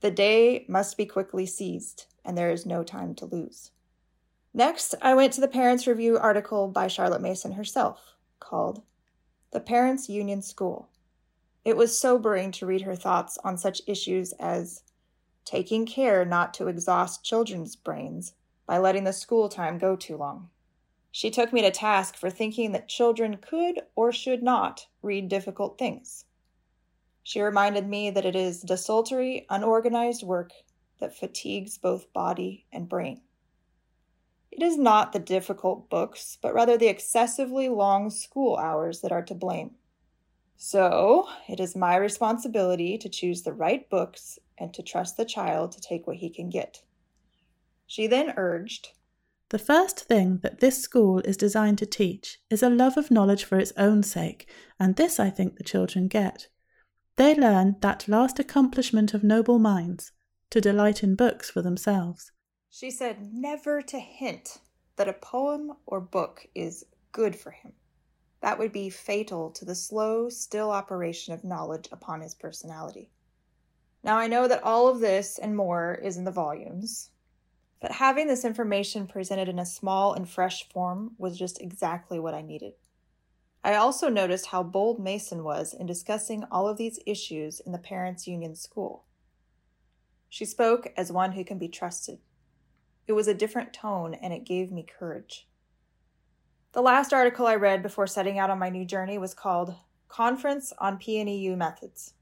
The 0.00 0.10
day 0.10 0.66
must 0.68 0.96
be 0.96 1.06
quickly 1.06 1.46
seized, 1.46 2.06
and 2.24 2.36
there 2.36 2.50
is 2.50 2.66
no 2.66 2.82
time 2.82 3.14
to 3.16 3.26
lose. 3.26 3.70
Next, 4.52 4.94
I 5.02 5.14
went 5.14 5.32
to 5.34 5.40
the 5.40 5.48
Parents 5.48 5.86
Review 5.86 6.18
article 6.18 6.68
by 6.68 6.86
Charlotte 6.88 7.20
Mason 7.20 7.52
herself 7.52 8.14
called 8.40 8.82
The 9.52 9.60
Parents 9.60 10.08
Union 10.08 10.42
School. 10.42 10.88
It 11.64 11.76
was 11.76 11.98
sobering 11.98 12.52
to 12.52 12.66
read 12.66 12.82
her 12.82 12.96
thoughts 12.96 13.38
on 13.44 13.58
such 13.58 13.82
issues 13.86 14.32
as 14.34 14.82
taking 15.44 15.84
care 15.84 16.24
not 16.24 16.54
to 16.54 16.68
exhaust 16.68 17.24
children's 17.24 17.76
brains 17.76 18.34
by 18.66 18.78
letting 18.78 19.04
the 19.04 19.12
school 19.12 19.48
time 19.48 19.78
go 19.78 19.96
too 19.96 20.16
long. 20.16 20.50
She 21.16 21.30
took 21.30 21.50
me 21.50 21.62
to 21.62 21.70
task 21.70 22.14
for 22.14 22.28
thinking 22.28 22.72
that 22.72 22.90
children 22.90 23.38
could 23.38 23.80
or 23.94 24.12
should 24.12 24.42
not 24.42 24.86
read 25.00 25.30
difficult 25.30 25.78
things. 25.78 26.26
She 27.22 27.40
reminded 27.40 27.88
me 27.88 28.10
that 28.10 28.26
it 28.26 28.36
is 28.36 28.60
desultory, 28.60 29.46
unorganized 29.48 30.22
work 30.22 30.50
that 30.98 31.16
fatigues 31.16 31.78
both 31.78 32.12
body 32.12 32.66
and 32.70 32.86
brain. 32.86 33.22
It 34.50 34.62
is 34.62 34.76
not 34.76 35.14
the 35.14 35.18
difficult 35.18 35.88
books, 35.88 36.36
but 36.42 36.52
rather 36.52 36.76
the 36.76 36.88
excessively 36.88 37.70
long 37.70 38.10
school 38.10 38.58
hours 38.58 39.00
that 39.00 39.10
are 39.10 39.24
to 39.24 39.34
blame. 39.34 39.76
So, 40.58 41.28
it 41.48 41.60
is 41.60 41.74
my 41.74 41.96
responsibility 41.96 42.98
to 42.98 43.08
choose 43.08 43.40
the 43.40 43.54
right 43.54 43.88
books 43.88 44.38
and 44.58 44.74
to 44.74 44.82
trust 44.82 45.16
the 45.16 45.24
child 45.24 45.72
to 45.72 45.80
take 45.80 46.06
what 46.06 46.16
he 46.16 46.28
can 46.28 46.50
get. 46.50 46.82
She 47.86 48.06
then 48.06 48.34
urged 48.36 48.90
The 49.50 49.58
first 49.60 50.00
thing 50.00 50.38
that 50.42 50.58
this 50.58 50.82
school 50.82 51.20
is 51.20 51.36
designed 51.36 51.78
to 51.78 51.86
teach 51.86 52.40
is 52.50 52.64
a 52.64 52.70
love 52.70 52.96
of 52.96 53.12
knowledge 53.12 53.44
for 53.44 53.58
its 53.58 53.72
own 53.76 54.02
sake, 54.02 54.48
and 54.80 54.96
this 54.96 55.20
I 55.20 55.30
think 55.30 55.56
the 55.56 55.62
children 55.62 56.08
get. 56.08 56.48
They 57.14 57.32
learn 57.32 57.76
that 57.80 58.08
last 58.08 58.40
accomplishment 58.40 59.14
of 59.14 59.22
noble 59.22 59.60
minds, 59.60 60.10
to 60.50 60.60
delight 60.60 61.04
in 61.04 61.14
books 61.14 61.48
for 61.48 61.62
themselves. 61.62 62.32
She 62.70 62.90
said 62.90 63.32
never 63.32 63.82
to 63.82 64.00
hint 64.00 64.58
that 64.96 65.08
a 65.08 65.12
poem 65.12 65.74
or 65.86 66.00
book 66.00 66.48
is 66.54 66.84
good 67.12 67.36
for 67.36 67.52
him. 67.52 67.72
That 68.40 68.58
would 68.58 68.72
be 68.72 68.90
fatal 68.90 69.50
to 69.52 69.64
the 69.64 69.74
slow, 69.76 70.28
still 70.28 70.72
operation 70.72 71.34
of 71.34 71.44
knowledge 71.44 71.88
upon 71.92 72.20
his 72.20 72.34
personality. 72.34 73.10
Now, 74.02 74.18
I 74.18 74.26
know 74.26 74.48
that 74.48 74.62
all 74.62 74.88
of 74.88 75.00
this 75.00 75.38
and 75.38 75.56
more 75.56 75.94
is 75.94 76.16
in 76.16 76.24
the 76.24 76.30
volumes, 76.30 77.10
but 77.80 77.92
having 77.92 78.26
this 78.26 78.44
information 78.44 79.06
presented 79.06 79.48
in 79.48 79.58
a 79.58 79.66
small 79.66 80.14
and 80.14 80.28
fresh 80.28 80.68
form 80.68 81.12
was 81.18 81.38
just 81.38 81.60
exactly 81.60 82.18
what 82.18 82.34
I 82.34 82.42
needed. 82.42 82.74
I 83.62 83.74
also 83.74 84.08
noticed 84.08 84.46
how 84.46 84.62
bold 84.62 85.00
Mason 85.00 85.42
was 85.42 85.74
in 85.74 85.86
discussing 85.86 86.44
all 86.50 86.68
of 86.68 86.76
these 86.76 87.00
issues 87.04 87.60
in 87.60 87.72
the 87.72 87.78
Parents 87.78 88.26
Union 88.26 88.54
School. 88.54 89.04
She 90.28 90.44
spoke 90.44 90.92
as 90.96 91.10
one 91.10 91.32
who 91.32 91.44
can 91.44 91.58
be 91.58 91.68
trusted. 91.68 92.18
It 93.06 93.12
was 93.12 93.28
a 93.28 93.34
different 93.34 93.72
tone 93.72 94.14
and 94.14 94.32
it 94.32 94.44
gave 94.44 94.70
me 94.70 94.84
courage. 94.86 95.48
The 96.72 96.82
last 96.82 97.12
article 97.12 97.46
I 97.46 97.54
read 97.54 97.82
before 97.82 98.06
setting 98.06 98.38
out 98.38 98.50
on 98.50 98.58
my 98.58 98.68
new 98.68 98.84
journey 98.84 99.18
was 99.18 99.34
called 99.34 99.74
Conference 100.08 100.72
on 100.78 100.98
PNEU 100.98 101.56
Methods. 101.56 102.14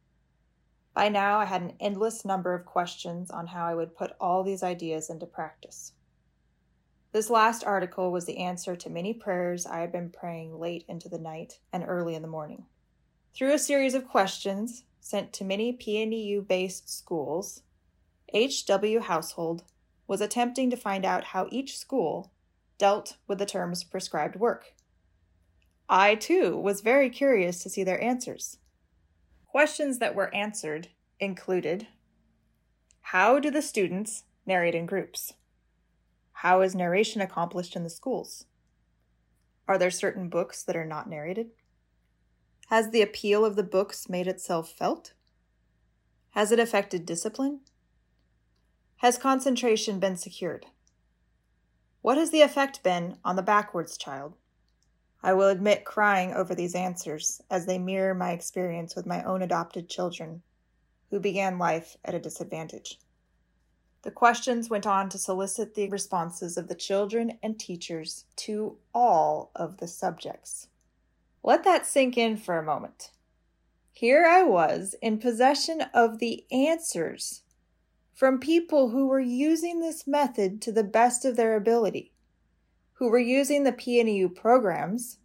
By 0.94 1.08
now, 1.08 1.40
I 1.40 1.44
had 1.44 1.60
an 1.60 1.74
endless 1.80 2.24
number 2.24 2.54
of 2.54 2.64
questions 2.64 3.30
on 3.30 3.48
how 3.48 3.66
I 3.66 3.74
would 3.74 3.96
put 3.96 4.12
all 4.20 4.44
these 4.44 4.62
ideas 4.62 5.10
into 5.10 5.26
practice. 5.26 5.92
This 7.10 7.30
last 7.30 7.64
article 7.64 8.12
was 8.12 8.26
the 8.26 8.38
answer 8.38 8.76
to 8.76 8.90
many 8.90 9.12
prayers 9.12 9.66
I 9.66 9.80
had 9.80 9.90
been 9.90 10.10
praying 10.10 10.58
late 10.58 10.84
into 10.88 11.08
the 11.08 11.18
night 11.18 11.58
and 11.72 11.84
early 11.86 12.14
in 12.14 12.22
the 12.22 12.28
morning. 12.28 12.66
Through 13.34 13.52
a 13.52 13.58
series 13.58 13.94
of 13.94 14.06
questions 14.06 14.84
sent 15.00 15.32
to 15.34 15.44
many 15.44 15.76
PNEU 15.76 16.46
based 16.46 16.88
schools, 16.88 17.62
H.W. 18.32 19.00
Household 19.00 19.64
was 20.06 20.20
attempting 20.20 20.70
to 20.70 20.76
find 20.76 21.04
out 21.04 21.24
how 21.24 21.48
each 21.50 21.76
school 21.76 22.32
dealt 22.78 23.16
with 23.26 23.38
the 23.38 23.46
terms 23.46 23.84
prescribed 23.84 24.36
work. 24.36 24.74
I, 25.88 26.14
too, 26.14 26.56
was 26.56 26.80
very 26.80 27.10
curious 27.10 27.62
to 27.62 27.70
see 27.70 27.84
their 27.84 28.02
answers. 28.02 28.58
Questions 29.54 30.00
that 30.00 30.16
were 30.16 30.34
answered 30.34 30.88
included 31.20 31.86
How 33.02 33.38
do 33.38 33.52
the 33.52 33.62
students 33.62 34.24
narrate 34.44 34.74
in 34.74 34.84
groups? 34.84 35.34
How 36.32 36.60
is 36.62 36.74
narration 36.74 37.20
accomplished 37.20 37.76
in 37.76 37.84
the 37.84 37.88
schools? 37.88 38.46
Are 39.68 39.78
there 39.78 39.92
certain 39.92 40.28
books 40.28 40.64
that 40.64 40.74
are 40.74 40.84
not 40.84 41.08
narrated? 41.08 41.50
Has 42.66 42.90
the 42.90 43.00
appeal 43.00 43.44
of 43.44 43.54
the 43.54 43.62
books 43.62 44.08
made 44.08 44.26
itself 44.26 44.72
felt? 44.72 45.12
Has 46.30 46.50
it 46.50 46.58
affected 46.58 47.06
discipline? 47.06 47.60
Has 48.96 49.16
concentration 49.16 50.00
been 50.00 50.16
secured? 50.16 50.66
What 52.02 52.18
has 52.18 52.32
the 52.32 52.42
effect 52.42 52.82
been 52.82 53.18
on 53.24 53.36
the 53.36 53.40
backwards 53.40 53.96
child? 53.96 54.34
I 55.24 55.32
will 55.32 55.48
admit 55.48 55.86
crying 55.86 56.34
over 56.34 56.54
these 56.54 56.74
answers 56.74 57.40
as 57.50 57.64
they 57.64 57.78
mirror 57.78 58.14
my 58.14 58.32
experience 58.32 58.94
with 58.94 59.06
my 59.06 59.24
own 59.24 59.40
adopted 59.40 59.88
children, 59.88 60.42
who 61.10 61.18
began 61.18 61.58
life 61.58 61.96
at 62.04 62.14
a 62.14 62.20
disadvantage. 62.20 62.98
The 64.02 64.10
questions 64.10 64.68
went 64.68 64.86
on 64.86 65.08
to 65.08 65.16
solicit 65.16 65.74
the 65.74 65.88
responses 65.88 66.58
of 66.58 66.68
the 66.68 66.74
children 66.74 67.38
and 67.42 67.58
teachers 67.58 68.26
to 68.36 68.76
all 68.92 69.50
of 69.56 69.78
the 69.78 69.88
subjects. 69.88 70.68
Let 71.42 71.64
that 71.64 71.86
sink 71.86 72.18
in 72.18 72.36
for 72.36 72.58
a 72.58 72.62
moment. 72.62 73.10
Here 73.92 74.26
I 74.26 74.42
was 74.42 74.94
in 75.00 75.16
possession 75.16 75.86
of 75.94 76.18
the 76.18 76.44
answers 76.52 77.44
from 78.12 78.40
people 78.40 78.90
who 78.90 79.06
were 79.06 79.20
using 79.20 79.80
this 79.80 80.06
method 80.06 80.60
to 80.60 80.70
the 80.70 80.84
best 80.84 81.24
of 81.24 81.36
their 81.36 81.56
ability, 81.56 82.12
who 83.04 83.10
were 83.10 83.18
using 83.18 83.64
the 83.64 83.72
PNEU 83.72 84.34
programs 84.34 85.18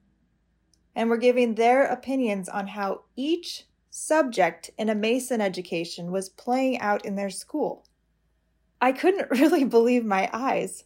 and 0.93 1.09
were 1.09 1.15
giving 1.15 1.55
their 1.55 1.86
opinions 1.86 2.50
on 2.50 2.67
how 2.67 3.03
each 3.15 3.67
subject 3.89 4.69
in 4.77 4.89
a 4.89 4.95
Mason 4.95 5.39
education 5.39 6.12
was 6.12 6.27
playing 6.27 6.77
out 6.79 7.05
in 7.05 7.15
their 7.15 7.29
school. 7.29 7.86
I 8.81 8.91
couldn't 8.91 9.31
really 9.39 9.63
believe 9.63 10.03
my 10.03 10.29
eyes. 10.33 10.83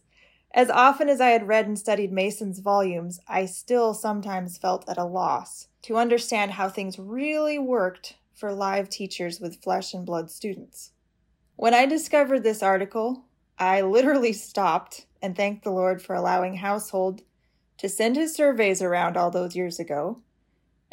As 0.54 0.70
often 0.70 1.08
as 1.08 1.20
I 1.20 1.30
had 1.30 1.48
read 1.48 1.66
and 1.66 1.76
studied 1.76 2.12
Mason's 2.12 2.60
volumes, 2.60 3.18
I 3.26 3.46
still 3.46 3.92
sometimes 3.92 4.56
felt 4.56 4.88
at 4.88 4.96
a 4.96 5.04
loss 5.04 5.66
to 5.82 5.96
understand 5.96 6.52
how 6.52 6.68
things 6.68 6.96
really 6.96 7.58
worked 7.58 8.18
for 8.36 8.52
live 8.52 8.88
teachers 8.88 9.40
with 9.40 9.60
flesh 9.60 9.94
and 9.94 10.06
blood 10.06 10.30
students. 10.30 10.92
When 11.56 11.74
I 11.74 11.86
discovered 11.86 12.44
this 12.44 12.62
article, 12.62 13.24
I 13.58 13.80
literally 13.80 14.32
stopped 14.32 15.06
and 15.24 15.34
thanked 15.34 15.64
the 15.64 15.70
Lord 15.70 16.02
for 16.02 16.14
allowing 16.14 16.56
Household 16.56 17.22
to 17.78 17.88
send 17.88 18.16
his 18.16 18.34
surveys 18.34 18.82
around 18.82 19.16
all 19.16 19.30
those 19.30 19.56
years 19.56 19.80
ago, 19.80 20.20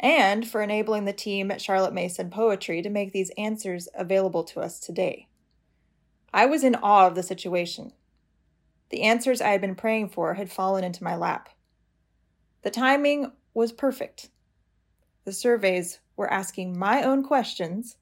and 0.00 0.48
for 0.48 0.62
enabling 0.62 1.04
the 1.04 1.12
team 1.12 1.50
at 1.50 1.60
Charlotte 1.60 1.92
Mason 1.92 2.30
Poetry 2.30 2.80
to 2.80 2.88
make 2.88 3.12
these 3.12 3.30
answers 3.36 3.88
available 3.94 4.42
to 4.44 4.60
us 4.60 4.80
today. 4.80 5.28
I 6.32 6.46
was 6.46 6.64
in 6.64 6.76
awe 6.76 7.06
of 7.06 7.14
the 7.14 7.22
situation. 7.22 7.92
The 8.88 9.02
answers 9.02 9.42
I 9.42 9.48
had 9.48 9.60
been 9.60 9.74
praying 9.74 10.08
for 10.08 10.34
had 10.34 10.50
fallen 10.50 10.82
into 10.82 11.04
my 11.04 11.14
lap. 11.14 11.50
The 12.62 12.70
timing 12.70 13.32
was 13.52 13.70
perfect. 13.70 14.30
The 15.26 15.32
surveys 15.32 16.00
were 16.16 16.32
asking 16.32 16.78
my 16.78 17.02
own 17.02 17.22
questions 17.22 17.96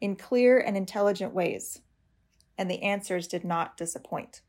in 0.00 0.14
clear 0.14 0.60
and 0.60 0.76
intelligent 0.76 1.34
ways 1.34 1.80
and 2.58 2.70
the 2.70 2.82
answers 2.82 3.26
did 3.26 3.44
not 3.44 3.76
disappoint. 3.76 4.40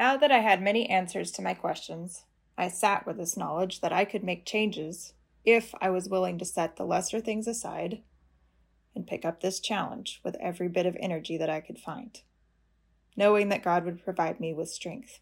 Now 0.00 0.16
that 0.16 0.32
I 0.32 0.38
had 0.38 0.62
many 0.62 0.88
answers 0.88 1.30
to 1.32 1.42
my 1.42 1.52
questions, 1.52 2.24
I 2.56 2.68
sat 2.68 3.06
with 3.06 3.18
this 3.18 3.36
knowledge 3.36 3.82
that 3.82 3.92
I 3.92 4.06
could 4.06 4.24
make 4.24 4.46
changes 4.46 5.12
if 5.44 5.74
I 5.78 5.90
was 5.90 6.08
willing 6.08 6.38
to 6.38 6.44
set 6.46 6.76
the 6.76 6.86
lesser 6.86 7.20
things 7.20 7.46
aside 7.46 8.00
and 8.96 9.06
pick 9.06 9.26
up 9.26 9.42
this 9.42 9.60
challenge 9.60 10.22
with 10.24 10.36
every 10.40 10.68
bit 10.68 10.86
of 10.86 10.96
energy 10.98 11.36
that 11.36 11.50
I 11.50 11.60
could 11.60 11.78
find, 11.78 12.18
knowing 13.14 13.50
that 13.50 13.62
God 13.62 13.84
would 13.84 14.02
provide 14.02 14.40
me 14.40 14.54
with 14.54 14.70
strength. 14.70 15.20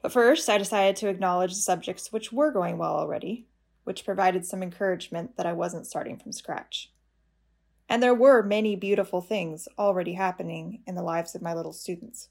But 0.00 0.12
first, 0.12 0.48
I 0.48 0.56
decided 0.56 0.96
to 0.96 1.08
acknowledge 1.08 1.52
the 1.52 1.60
subjects 1.60 2.10
which 2.10 2.32
were 2.32 2.50
going 2.50 2.78
well 2.78 2.96
already, 2.96 3.44
which 3.84 4.06
provided 4.06 4.46
some 4.46 4.62
encouragement 4.62 5.36
that 5.36 5.44
I 5.44 5.52
wasn't 5.52 5.86
starting 5.86 6.16
from 6.16 6.32
scratch. 6.32 6.90
And 7.86 8.02
there 8.02 8.14
were 8.14 8.42
many 8.42 8.76
beautiful 8.76 9.20
things 9.20 9.68
already 9.78 10.14
happening 10.14 10.80
in 10.86 10.94
the 10.94 11.02
lives 11.02 11.34
of 11.34 11.42
my 11.42 11.52
little 11.52 11.74
students. 11.74 12.30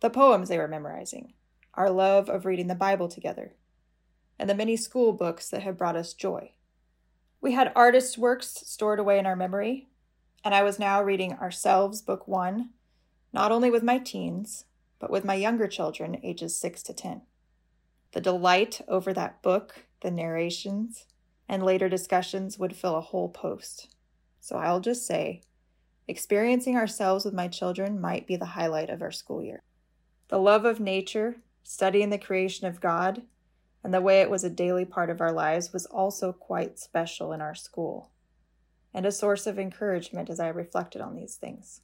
The 0.00 0.10
poems 0.10 0.48
they 0.48 0.58
were 0.58 0.68
memorizing, 0.68 1.32
our 1.72 1.88
love 1.88 2.28
of 2.28 2.44
reading 2.44 2.66
the 2.66 2.74
Bible 2.74 3.08
together, 3.08 3.54
and 4.38 4.48
the 4.48 4.54
many 4.54 4.76
school 4.76 5.14
books 5.14 5.48
that 5.48 5.62
had 5.62 5.78
brought 5.78 5.96
us 5.96 6.12
joy. 6.12 6.52
We 7.40 7.52
had 7.52 7.72
artists' 7.74 8.18
works 8.18 8.62
stored 8.66 8.98
away 8.98 9.18
in 9.18 9.24
our 9.24 9.36
memory, 9.36 9.88
and 10.44 10.54
I 10.54 10.62
was 10.62 10.78
now 10.78 11.02
reading 11.02 11.32
Ourselves, 11.32 12.02
Book 12.02 12.28
One, 12.28 12.70
not 13.32 13.50
only 13.50 13.70
with 13.70 13.82
my 13.82 13.98
teens, 13.98 14.66
but 14.98 15.10
with 15.10 15.24
my 15.24 15.34
younger 15.34 15.66
children, 15.66 16.20
ages 16.22 16.58
6 16.58 16.82
to 16.84 16.92
10. 16.92 17.22
The 18.12 18.20
delight 18.20 18.82
over 18.88 19.12
that 19.14 19.42
book, 19.42 19.86
the 20.02 20.10
narrations, 20.10 21.06
and 21.48 21.62
later 21.62 21.88
discussions 21.88 22.58
would 22.58 22.76
fill 22.76 22.96
a 22.96 23.00
whole 23.00 23.28
post. 23.28 23.88
So 24.40 24.56
I'll 24.56 24.80
just 24.80 25.06
say, 25.06 25.42
experiencing 26.06 26.76
ourselves 26.76 27.24
with 27.24 27.34
my 27.34 27.48
children 27.48 28.00
might 28.00 28.26
be 28.26 28.36
the 28.36 28.44
highlight 28.46 28.90
of 28.90 29.02
our 29.02 29.12
school 29.12 29.42
year. 29.42 29.62
The 30.28 30.38
love 30.38 30.64
of 30.64 30.80
nature, 30.80 31.36
studying 31.62 32.10
the 32.10 32.18
creation 32.18 32.66
of 32.66 32.80
God, 32.80 33.22
and 33.84 33.94
the 33.94 34.00
way 34.00 34.20
it 34.20 34.30
was 34.30 34.42
a 34.42 34.50
daily 34.50 34.84
part 34.84 35.08
of 35.08 35.20
our 35.20 35.30
lives 35.30 35.72
was 35.72 35.86
also 35.86 36.32
quite 36.32 36.80
special 36.80 37.32
in 37.32 37.40
our 37.40 37.54
school, 37.54 38.10
and 38.92 39.06
a 39.06 39.12
source 39.12 39.46
of 39.46 39.56
encouragement 39.56 40.28
as 40.28 40.40
I 40.40 40.48
reflected 40.48 41.00
on 41.00 41.14
these 41.14 41.36
things. 41.36 41.82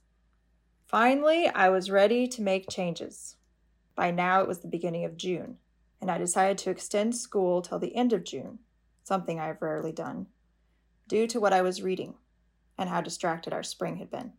Finally, 0.86 1.48
I 1.48 1.68
was 1.68 1.90
ready 1.90 2.26
to 2.26 2.42
make 2.42 2.68
changes. 2.68 3.36
By 3.94 4.10
now, 4.10 4.40
it 4.40 4.48
was 4.48 4.58
the 4.58 4.68
beginning 4.68 5.04
of 5.04 5.16
June, 5.16 5.58
and 6.00 6.10
I 6.10 6.18
decided 6.18 6.58
to 6.58 6.70
extend 6.70 7.14
school 7.14 7.62
till 7.62 7.78
the 7.78 7.94
end 7.94 8.12
of 8.12 8.24
June, 8.24 8.58
something 9.04 9.38
I 9.38 9.46
have 9.46 9.62
rarely 9.62 9.92
done, 9.92 10.26
due 11.06 11.28
to 11.28 11.38
what 11.38 11.52
I 11.52 11.62
was 11.62 11.82
reading 11.82 12.14
and 12.76 12.88
how 12.88 13.00
distracted 13.00 13.52
our 13.52 13.62
spring 13.62 13.96
had 13.98 14.10
been. 14.10 14.32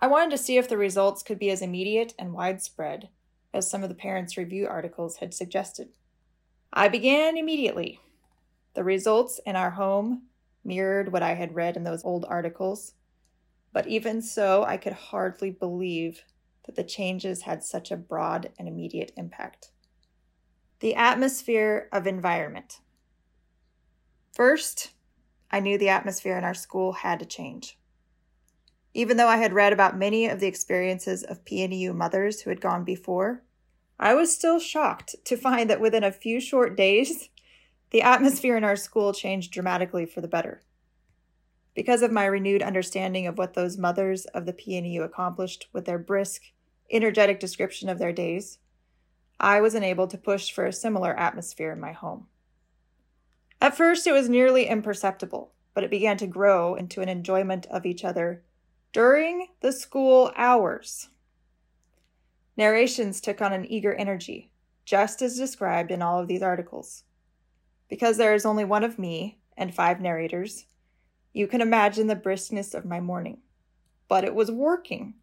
I 0.00 0.06
wanted 0.06 0.30
to 0.30 0.38
see 0.38 0.56
if 0.56 0.68
the 0.68 0.76
results 0.76 1.24
could 1.24 1.38
be 1.38 1.50
as 1.50 1.62
immediate 1.62 2.14
and 2.16 2.32
widespread 2.32 3.08
as 3.52 3.68
some 3.68 3.82
of 3.82 3.88
the 3.88 3.94
parents' 3.94 4.36
review 4.36 4.66
articles 4.66 5.16
had 5.16 5.34
suggested. 5.34 5.88
I 6.72 6.88
began 6.88 7.36
immediately. 7.36 8.00
The 8.74 8.84
results 8.84 9.40
in 9.44 9.56
our 9.56 9.70
home 9.70 10.22
mirrored 10.64 11.12
what 11.12 11.22
I 11.22 11.34
had 11.34 11.54
read 11.54 11.76
in 11.76 11.84
those 11.84 12.04
old 12.04 12.24
articles, 12.28 12.94
but 13.72 13.86
even 13.86 14.22
so, 14.22 14.64
I 14.64 14.76
could 14.76 14.92
hardly 14.92 15.50
believe 15.50 16.24
that 16.66 16.76
the 16.76 16.84
changes 16.84 17.42
had 17.42 17.64
such 17.64 17.90
a 17.90 17.96
broad 17.96 18.50
and 18.58 18.68
immediate 18.68 19.12
impact. 19.16 19.70
The 20.80 20.94
atmosphere 20.94 21.88
of 21.92 22.06
environment. 22.06 22.80
First, 24.32 24.92
I 25.50 25.60
knew 25.60 25.76
the 25.76 25.88
atmosphere 25.88 26.38
in 26.38 26.44
our 26.44 26.54
school 26.54 26.92
had 26.92 27.18
to 27.18 27.26
change. 27.26 27.79
Even 28.92 29.16
though 29.16 29.28
I 29.28 29.36
had 29.36 29.52
read 29.52 29.72
about 29.72 29.96
many 29.96 30.26
of 30.26 30.40
the 30.40 30.48
experiences 30.48 31.22
of 31.22 31.44
PNEU 31.44 31.94
mothers 31.94 32.40
who 32.40 32.50
had 32.50 32.60
gone 32.60 32.84
before, 32.84 33.42
I 33.98 34.14
was 34.14 34.34
still 34.34 34.58
shocked 34.58 35.14
to 35.24 35.36
find 35.36 35.70
that 35.70 35.80
within 35.80 36.02
a 36.02 36.10
few 36.10 36.40
short 36.40 36.76
days, 36.76 37.28
the 37.90 38.02
atmosphere 38.02 38.56
in 38.56 38.64
our 38.64 38.76
school 38.76 39.12
changed 39.12 39.52
dramatically 39.52 40.06
for 40.06 40.20
the 40.20 40.28
better. 40.28 40.62
Because 41.74 42.02
of 42.02 42.10
my 42.10 42.24
renewed 42.24 42.62
understanding 42.62 43.26
of 43.26 43.38
what 43.38 43.54
those 43.54 43.78
mothers 43.78 44.24
of 44.26 44.44
the 44.44 44.52
PNEU 44.52 45.04
accomplished 45.04 45.68
with 45.72 45.84
their 45.84 45.98
brisk, 45.98 46.42
energetic 46.90 47.38
description 47.38 47.88
of 47.88 47.98
their 47.98 48.12
days, 48.12 48.58
I 49.38 49.60
was 49.60 49.74
enabled 49.74 50.10
to 50.10 50.18
push 50.18 50.50
for 50.50 50.66
a 50.66 50.72
similar 50.72 51.18
atmosphere 51.18 51.72
in 51.72 51.80
my 51.80 51.92
home. 51.92 52.26
At 53.60 53.76
first, 53.76 54.06
it 54.06 54.12
was 54.12 54.28
nearly 54.28 54.66
imperceptible, 54.66 55.52
but 55.74 55.84
it 55.84 55.90
began 55.90 56.16
to 56.18 56.26
grow 56.26 56.74
into 56.74 57.00
an 57.00 57.08
enjoyment 57.08 57.66
of 57.66 57.86
each 57.86 58.04
other 58.04 58.42
during 58.92 59.46
the 59.60 59.72
school 59.72 60.32
hours. 60.36 61.10
Narrations 62.56 63.20
took 63.20 63.40
on 63.40 63.52
an 63.52 63.70
eager 63.70 63.94
energy, 63.94 64.50
just 64.84 65.22
as 65.22 65.38
described 65.38 65.92
in 65.92 66.02
all 66.02 66.20
of 66.20 66.26
these 66.26 66.42
articles. 66.42 67.04
Because 67.88 68.16
there 68.16 68.34
is 68.34 68.44
only 68.44 68.64
one 68.64 68.82
of 68.82 68.98
me 68.98 69.38
and 69.56 69.74
five 69.74 70.00
narrators, 70.00 70.66
you 71.32 71.46
can 71.46 71.60
imagine 71.60 72.08
the 72.08 72.16
briskness 72.16 72.74
of 72.74 72.84
my 72.84 73.00
morning. 73.00 73.38
But 74.08 74.24
it 74.24 74.34
was 74.34 74.50
working. 74.50 75.14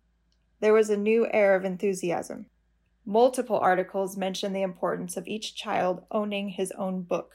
There 0.61 0.73
was 0.73 0.89
a 0.89 0.95
new 0.95 1.27
air 1.31 1.53
of 1.55 1.65
enthusiasm. 1.65 2.45
Multiple 3.05 3.59
articles 3.59 4.15
mention 4.15 4.53
the 4.53 4.61
importance 4.61 5.17
of 5.17 5.27
each 5.27 5.55
child 5.55 6.03
owning 6.09 6.49
his 6.49 6.71
own 6.77 7.01
book. 7.01 7.33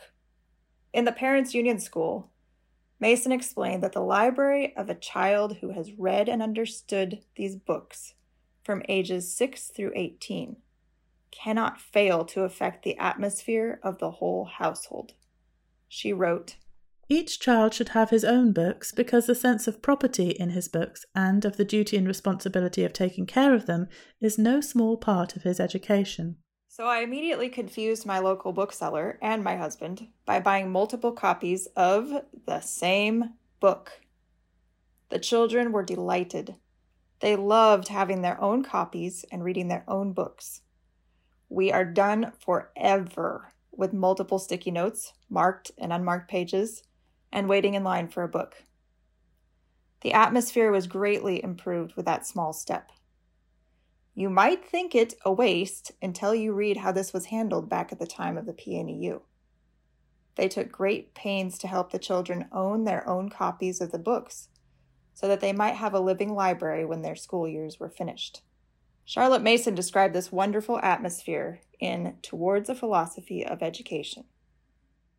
In 0.95 1.05
the 1.05 1.13
Parents 1.13 1.55
Union 1.55 1.79
School, 1.79 2.32
Mason 3.03 3.33
explained 3.33 3.83
that 3.83 3.95
the 3.95 4.01
library 4.01 4.77
of 4.77 4.89
a 4.89 4.95
child 4.95 5.57
who 5.57 5.71
has 5.71 5.99
read 5.99 6.29
and 6.29 6.41
understood 6.41 7.19
these 7.35 7.57
books 7.57 8.15
from 8.63 8.81
ages 8.89 9.35
6 9.35 9.73
through 9.75 9.91
18 9.97 10.59
cannot 11.33 11.81
fail 11.81 12.25
to 12.25 12.43
affect 12.43 12.85
the 12.85 12.97
atmosphere 12.99 13.81
of 13.83 13.99
the 13.99 14.13
whole 14.13 14.45
household. 14.45 15.15
She 15.89 16.13
wrote, 16.13 16.59
each 17.09 17.41
child 17.41 17.75
should 17.75 17.89
have 17.89 18.11
his 18.11 18.25
own 18.25 18.53
books 18.53 18.93
because 18.93 19.27
the 19.27 19.35
sense 19.35 19.67
of 19.67 19.83
property 19.83 20.31
in 20.31 20.51
his 20.51 20.69
books 20.69 21.05
and 21.13 21.45
of 21.45 21.57
the 21.57 21.65
duty 21.65 21.97
and 21.97 22.07
responsibility 22.07 22.85
of 22.85 22.93
taking 22.93 23.27
care 23.27 23.53
of 23.53 23.67
them 23.67 23.89
is 24.21 24.39
no 24.39 24.61
small 24.61 24.97
part 24.97 25.35
of 25.35 25.43
his 25.43 25.59
education. 25.59 26.37
So 26.75 26.87
I 26.87 27.01
immediately 27.01 27.51
confused 27.51 28.07
my 28.07 28.19
local 28.19 28.51
bookseller 28.55 29.19
and 29.21 29.45
my 29.45 29.57
husband 29.57 30.09
by 30.25 30.41
buying 30.41 30.73
multiple 30.73 31.13
copies 31.13 31.67
of 31.77 32.25
the 32.47 32.61
same 32.63 33.35
book. 33.61 34.01
The 35.11 35.19
children 35.19 35.71
were 35.71 35.83
delighted. 35.83 36.55
They 37.21 37.37
loved 37.37 37.89
having 37.89 38.23
their 38.23 38.41
own 38.41 38.65
copies 38.65 39.27
and 39.31 39.45
reading 39.45 39.69
their 39.69 39.85
own 39.87 40.15
books. 40.15 40.63
We 41.51 41.71
are 41.71 41.85
done 41.85 42.33
forever 42.39 43.53
with 43.71 43.93
multiple 43.93 44.39
sticky 44.39 44.71
notes, 44.71 45.13
marked 45.29 45.73
and 45.77 45.93
unmarked 45.93 46.31
pages, 46.31 46.85
and 47.31 47.51
waiting 47.51 47.75
in 47.75 47.85
line 47.85 48.09
for 48.09 48.23
a 48.23 48.29
book. 48.29 48.65
The 50.01 50.15
atmosphere 50.15 50.73
was 50.73 50.87
greatly 50.87 51.45
improved 51.45 51.97
with 51.97 52.07
that 52.07 52.27
small 52.27 52.55
step. 52.55 52.93
You 54.15 54.29
might 54.29 54.65
think 54.65 54.95
it 54.95 55.15
a 55.25 55.33
waste 55.33 55.93
until 56.03 56.35
you 56.35 56.53
read 56.53 56.79
how 56.79 56.93
this 56.93 57.13
was 57.13 57.27
handled 57.27 57.69
back 57.69 57.93
at 57.93 57.99
the 57.99 58.07
time 58.07 58.37
of 58.37 58.47
the 58.47 58.53
PNEU. 58.53 59.23
They 60.35 60.49
took 60.49 60.71
great 60.71 61.15
pains 61.15 61.59
to 61.59 61.69
help 61.69 61.93
the 61.93 61.99
children 61.99 62.49
own 62.53 62.85
their 62.85 63.09
own 63.09 63.29
copies 63.29 63.81
of 63.81 63.93
the 63.93 63.99
books 63.99 64.49
so 65.15 65.29
that 65.29 65.41
they 65.41 65.53
might 65.53 65.77
have 65.77 65.95
a 65.95 66.01
living 66.01 66.35
library 66.35 66.85
when 66.85 67.03
their 67.03 67.17
school 67.17 67.47
years 67.47 67.79
were 67.79 67.91
finished. 67.91 68.43
Charlotte 69.05 69.43
Mason 69.43 69.75
described 69.75 70.15
this 70.15 70.33
wonderful 70.33 70.79
atmosphere 70.79 71.61
in 71.81 72.17
Towards 72.23 72.69
a 72.69 72.75
Philosophy 72.75 73.45
of 73.45 73.63
Education. 73.63 74.25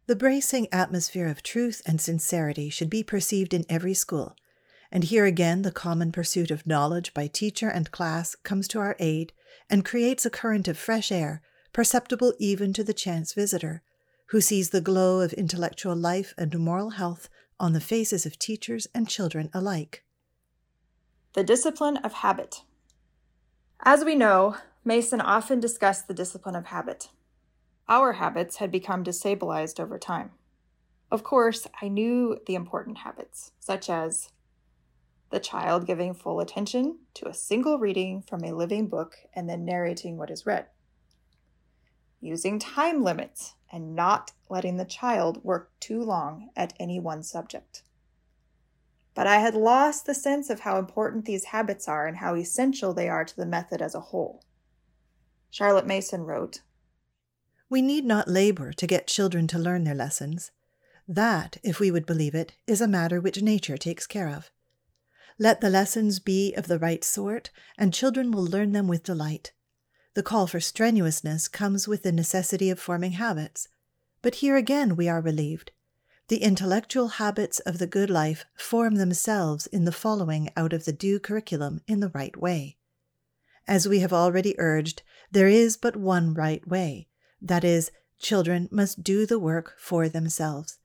The 0.06 0.16
bracing 0.16 0.68
atmosphere 0.72 1.28
of 1.28 1.44
truth 1.44 1.82
and 1.86 2.00
sincerity 2.00 2.70
should 2.70 2.90
be 2.90 3.04
perceived 3.04 3.54
in 3.54 3.66
every 3.70 3.94
school, 3.94 4.36
and 4.94 5.06
here 5.06 5.26
again 5.26 5.64
the 5.64 5.72
common 5.72 6.12
pursuit 6.12 6.52
of 6.52 6.68
knowledge 6.68 7.16
by 7.16 7.26
teacher 7.26 7.68
and 7.68 7.92
class 7.92 8.36
comes 8.36 8.68
to 8.68 8.78
our 8.78 8.96
aid 9.00 9.34
and 9.68 9.84
creates 9.84 10.24
a 10.24 10.30
current 10.30 10.68
of 10.68 10.78
fresh 10.78 11.12
air, 11.12 11.42
perceptible 11.74 12.36
even 12.38 12.72
to 12.74 12.84
the 12.84 12.94
chance 12.94 13.34
visitor, 13.34 13.82
who 14.28 14.40
sees 14.40 14.70
the 14.70 14.82
glow 14.82 15.20
of 15.20 15.34
intellectual 15.34 15.96
life 15.96 16.36
and 16.38 16.60
moral 16.60 16.92
health 16.92 17.28
on 17.60 17.74
the 17.74 17.82
faces 17.82 18.24
of 18.28 18.38
teachers 18.38 18.86
and 18.94 19.10
children 19.10 19.50
alike. 19.52 20.04
The 21.34 21.44
discipline 21.44 21.98
of 21.98 22.14
habit. 22.14 22.62
As 23.82 24.06
we 24.06 24.14
know, 24.14 24.58
Mason 24.86 25.22
often 25.22 25.60
discussed 25.60 26.08
the 26.08 26.14
discipline 26.14 26.56
of 26.56 26.68
habit. 26.68 27.10
Our 27.90 28.14
habits 28.14 28.58
had 28.58 28.72
become 28.72 29.04
destabilized 29.04 29.80
over 29.80 29.98
time. 29.98 30.32
Of 31.10 31.24
course, 31.24 31.66
I 31.82 31.88
knew 31.88 32.38
the 32.46 32.54
important 32.54 33.00
habits, 33.00 33.54
such 33.60 33.90
as 33.90 34.30
the 35.34 35.40
child 35.40 35.88
giving 35.88 36.14
full 36.14 36.40
attention 36.40 37.00
to 37.16 37.28
a 37.28 37.34
single 37.34 37.80
reading 37.80 38.22
from 38.22 38.44
a 38.44 38.54
living 38.54 38.88
book 38.88 39.16
and 39.34 39.50
then 39.50 39.66
narrating 39.66 40.16
what 40.16 40.30
is 40.30 40.46
read, 40.46 40.68
using 42.22 42.60
time 42.60 43.04
limits 43.04 43.56
and 43.72 43.96
not 43.96 44.32
letting 44.48 44.78
the 44.78 44.86
child 44.86 45.44
work 45.44 45.72
too 45.80 46.04
long 46.04 46.50
at 46.56 46.76
any 46.80 47.00
one 47.00 47.24
subject. 47.24 47.82
But 49.16 49.26
I 49.26 49.38
had 49.40 49.56
lost 49.56 50.06
the 50.06 50.14
sense 50.14 50.52
of 50.52 50.60
how 50.60 50.78
important 50.78 51.26
these 51.26 51.46
habits 51.46 51.88
are 51.88 52.06
and 52.06 52.18
how 52.18 52.36
essential 52.36 52.94
they 52.94 53.10
are 53.10 53.26
to 53.26 53.36
the 53.36 53.48
method 53.48 53.82
as 53.82 53.96
a 53.96 54.02
whole. 54.12 54.44
Charlotte 55.50 55.88
Mason 55.88 56.22
wrote 56.22 56.62
We 57.72 57.82
need 57.82 58.06
not 58.06 58.28
labor 58.28 58.72
to 58.74 58.86
get 58.86 59.08
children 59.08 59.48
to 59.48 59.58
learn 59.58 59.84
their 59.84 59.96
lessons. 59.96 60.52
That, 61.08 61.58
if 61.64 61.80
we 61.80 61.90
would 61.90 62.06
believe 62.06 62.36
it, 62.36 62.54
is 62.68 62.82
a 62.82 62.88
matter 62.88 63.20
which 63.20 63.42
nature 63.42 63.78
takes 63.78 64.06
care 64.06 64.30
of. 64.30 64.52
Let 65.40 65.62
the 65.62 65.70
lessons 65.70 66.20
be 66.20 66.54
of 66.54 66.68
the 66.68 66.80
right 66.80 67.04
sort, 67.04 67.50
and 67.78 67.94
children 67.94 68.32
will 68.32 68.46
learn 68.46 68.72
them 68.72 68.88
with 68.88 69.04
delight. 69.04 69.52
The 70.14 70.24
call 70.24 70.46
for 70.46 70.60
strenuousness 70.60 71.48
comes 71.48 71.88
with 71.88 72.04
the 72.04 72.12
necessity 72.12 72.70
of 72.70 72.80
forming 72.80 73.14
habits. 73.14 73.68
But 74.22 74.36
here 74.36 74.56
again 74.56 74.96
we 74.96 75.10
are 75.10 75.22
relieved. 75.22 75.72
The 76.28 76.44
intellectual 76.44 77.08
habits 77.20 77.60
of 77.62 77.80
the 77.80 77.88
good 77.88 78.10
life 78.10 78.46
form 78.56 78.96
themselves 78.96 79.68
in 79.68 79.86
the 79.86 79.92
following 79.92 80.50
out 80.56 80.72
of 80.72 80.86
the 80.86 80.94
due 80.94 81.20
curriculum 81.20 81.82
in 81.88 82.00
the 82.00 82.10
right 82.10 82.38
way. 82.38 82.78
As 83.68 83.88
we 83.88 84.00
have 84.00 84.14
already 84.14 84.56
urged, 84.60 85.02
there 85.32 85.48
is 85.48 85.78
but 85.78 85.96
one 85.96 86.34
right 86.34 86.66
way. 86.68 87.08
That 87.42 87.64
is, 87.64 87.92
children 88.20 88.70
must 88.72 89.04
do 89.04 89.26
the 89.26 89.40
work 89.40 89.76
for 89.78 90.08
themselves. 90.08 90.78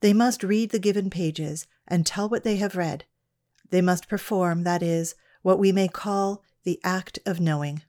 They 0.00 0.12
must 0.12 0.42
read 0.42 0.70
the 0.70 0.78
given 0.78 1.08
pages 1.08 1.66
and 1.88 2.04
tell 2.04 2.28
what 2.28 2.44
they 2.44 2.56
have 2.56 2.76
read. 2.76 3.04
They 3.70 3.82
must 3.82 4.08
perform, 4.08 4.64
that 4.64 4.82
is, 4.82 5.14
what 5.42 5.58
we 5.58 5.72
may 5.72 5.88
call 5.88 6.42
the 6.64 6.80
act 6.82 7.18
of 7.26 7.40
knowing. 7.40 7.82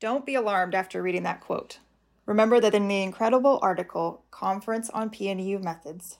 Don't 0.00 0.24
be 0.24 0.34
alarmed 0.34 0.74
after 0.74 1.02
reading 1.02 1.24
that 1.24 1.40
quote. 1.40 1.78
Remember 2.24 2.60
that 2.60 2.74
in 2.74 2.88
the 2.88 3.02
incredible 3.02 3.58
article, 3.60 4.24
Conference 4.30 4.88
on 4.90 5.10
PNEU 5.10 5.62
Methods, 5.62 6.18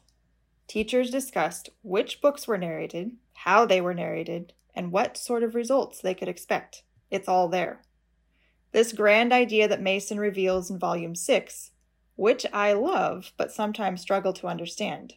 teachers 0.66 1.10
discussed 1.10 1.70
which 1.82 2.20
books 2.20 2.48
were 2.48 2.58
narrated, 2.58 3.12
how 3.32 3.64
they 3.64 3.80
were 3.80 3.94
narrated, 3.94 4.52
and 4.74 4.92
what 4.92 5.16
sort 5.16 5.42
of 5.42 5.54
results 5.54 6.00
they 6.00 6.14
could 6.14 6.28
expect. 6.28 6.82
It's 7.10 7.28
all 7.28 7.48
there. 7.48 7.82
This 8.72 8.92
grand 8.92 9.32
idea 9.32 9.68
that 9.68 9.80
Mason 9.80 10.18
reveals 10.18 10.70
in 10.70 10.78
Volume 10.78 11.14
6, 11.14 11.70
which 12.16 12.44
I 12.52 12.72
love 12.72 13.32
but 13.36 13.52
sometimes 13.52 14.00
struggle 14.00 14.32
to 14.34 14.48
understand, 14.48 15.14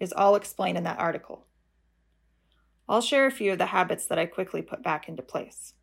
is 0.00 0.12
all 0.12 0.36
explained 0.36 0.78
in 0.78 0.84
that 0.84 0.98
article. 1.00 1.47
I'll 2.88 3.02
share 3.02 3.26
a 3.26 3.30
few 3.30 3.52
of 3.52 3.58
the 3.58 3.66
habits 3.66 4.06
that 4.06 4.18
I 4.18 4.24
quickly 4.24 4.62
put 4.62 4.82
back 4.82 5.08
into 5.08 5.22
place. 5.22 5.74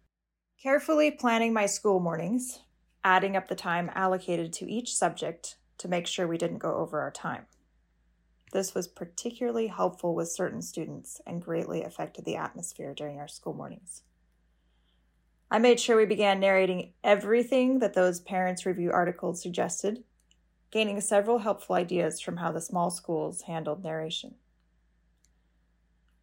Carefully 0.62 1.12
planning 1.12 1.54
my 1.54 1.68
school 1.68 2.00
mornings, 2.00 2.62
adding 3.04 3.38
up 3.38 3.48
the 3.48 3.56
time 3.56 3.92
allocated 3.94 4.52
to 4.54 4.72
each 4.72 4.96
subject 4.96 5.58
to 5.78 5.88
make 5.88 6.08
sure 6.08 6.28
we 6.28 6.40
didn't 6.40 6.58
go 6.58 6.76
over 6.76 7.02
our 7.02 7.12
time. 7.12 7.46
This 8.52 8.74
was 8.74 8.88
particularly 8.88 9.68
helpful 9.68 10.16
with 10.16 10.32
certain 10.32 10.62
students 10.62 11.22
and 11.28 11.42
greatly 11.42 11.84
affected 11.84 12.26
the 12.26 12.38
atmosphere 12.38 12.94
during 12.96 13.20
our 13.20 13.28
school 13.28 13.54
mornings. 13.54 14.02
I 15.52 15.60
made 15.60 15.80
sure 15.80 15.98
we 15.98 16.06
began 16.06 16.40
narrating 16.40 16.94
everything 17.04 17.80
that 17.80 17.94
those 17.94 18.20
parents' 18.20 18.66
review 18.66 18.92
articles 18.92 19.44
suggested, 19.44 20.04
gaining 20.72 21.00
several 21.02 21.40
helpful 21.40 21.76
ideas 21.76 22.20
from 22.20 22.38
how 22.38 22.52
the 22.52 22.62
small 22.62 22.90
schools 22.90 23.44
handled 23.44 23.84
narration. 23.84 24.36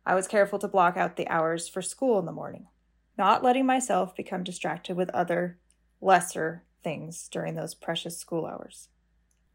I 0.05 0.15
was 0.15 0.29
careful 0.29 0.59
to 0.59 0.69
block 0.69 0.97
out 0.97 1.17
the 1.17 1.29
hours 1.29 1.69
for 1.69 1.83
school 1.83 2.19
in 2.19 2.27
the 2.27 2.33
morning 2.33 2.67
not 3.17 3.43
letting 3.43 3.67
myself 3.67 4.17
become 4.17 4.43
distracted 4.43 4.97
with 4.97 5.11
other, 5.11 5.59
lesser 6.01 6.65
things 6.83 7.29
during 7.29 7.55
those 7.55 7.75
precious 7.75 8.19
school 8.19 8.47
hours. 8.47 8.89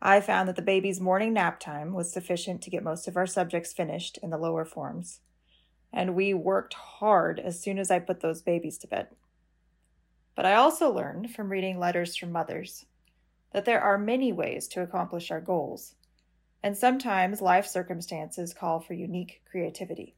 I 0.01 0.21
found 0.21 0.47
that 0.47 0.55
the 0.55 0.61
baby's 0.61 1.01
morning 1.01 1.33
nap 1.33 1.59
time 1.59 1.93
was 1.93 2.11
sufficient 2.11 2.61
to 2.61 2.69
get 2.69 2.83
most 2.83 3.07
of 3.07 3.17
our 3.17 3.25
subjects 3.25 3.73
finished 3.73 4.19
in 4.21 4.29
the 4.29 4.37
lower 4.37 4.63
forms, 4.63 5.21
and 5.91 6.15
we 6.15 6.33
worked 6.33 6.75
hard 6.75 7.39
as 7.39 7.59
soon 7.59 7.79
as 7.79 7.89
I 7.89 7.99
put 7.99 8.19
those 8.19 8.43
babies 8.43 8.77
to 8.79 8.87
bed. 8.87 9.07
But 10.35 10.45
I 10.45 10.53
also 10.53 10.93
learned 10.93 11.31
from 11.31 11.49
reading 11.49 11.79
letters 11.79 12.15
from 12.15 12.31
mothers 12.31 12.85
that 13.53 13.65
there 13.65 13.81
are 13.81 13.97
many 13.97 14.31
ways 14.31 14.67
to 14.67 14.81
accomplish 14.81 15.31
our 15.31 15.41
goals, 15.41 15.95
and 16.61 16.77
sometimes 16.77 17.41
life 17.41 17.65
circumstances 17.65 18.53
call 18.53 18.79
for 18.79 18.93
unique 18.93 19.41
creativity. 19.49 20.16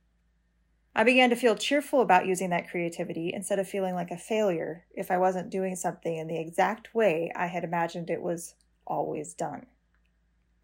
I 0.96 1.04
began 1.04 1.30
to 1.30 1.36
feel 1.36 1.56
cheerful 1.56 2.02
about 2.02 2.26
using 2.26 2.50
that 2.50 2.70
creativity 2.70 3.32
instead 3.34 3.60
of 3.60 3.70
feeling 3.70 3.96
like 3.96 4.12
a 4.12 4.18
failure 4.18 4.86
if 4.94 5.12
I 5.12 5.18
wasn't 5.18 5.52
doing 5.52 5.76
something 5.76 6.18
in 6.18 6.28
the 6.28 6.40
exact 6.40 6.94
way 6.94 7.32
I 7.36 7.48
had 7.48 7.64
imagined 7.64 8.10
it 8.10 8.22
was 8.22 8.56
always 8.86 9.34
done. 9.34 9.68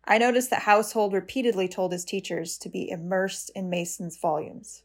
I 0.04 0.18
noticed 0.18 0.50
that 0.50 0.64
Household 0.64 1.14
repeatedly 1.14 1.68
told 1.68 1.92
his 1.92 2.06
teachers 2.06 2.58
to 2.60 2.70
be 2.70 2.90
immersed 2.90 3.52
in 3.56 3.70
Mason's 3.70 4.18
volumes. 4.18 4.84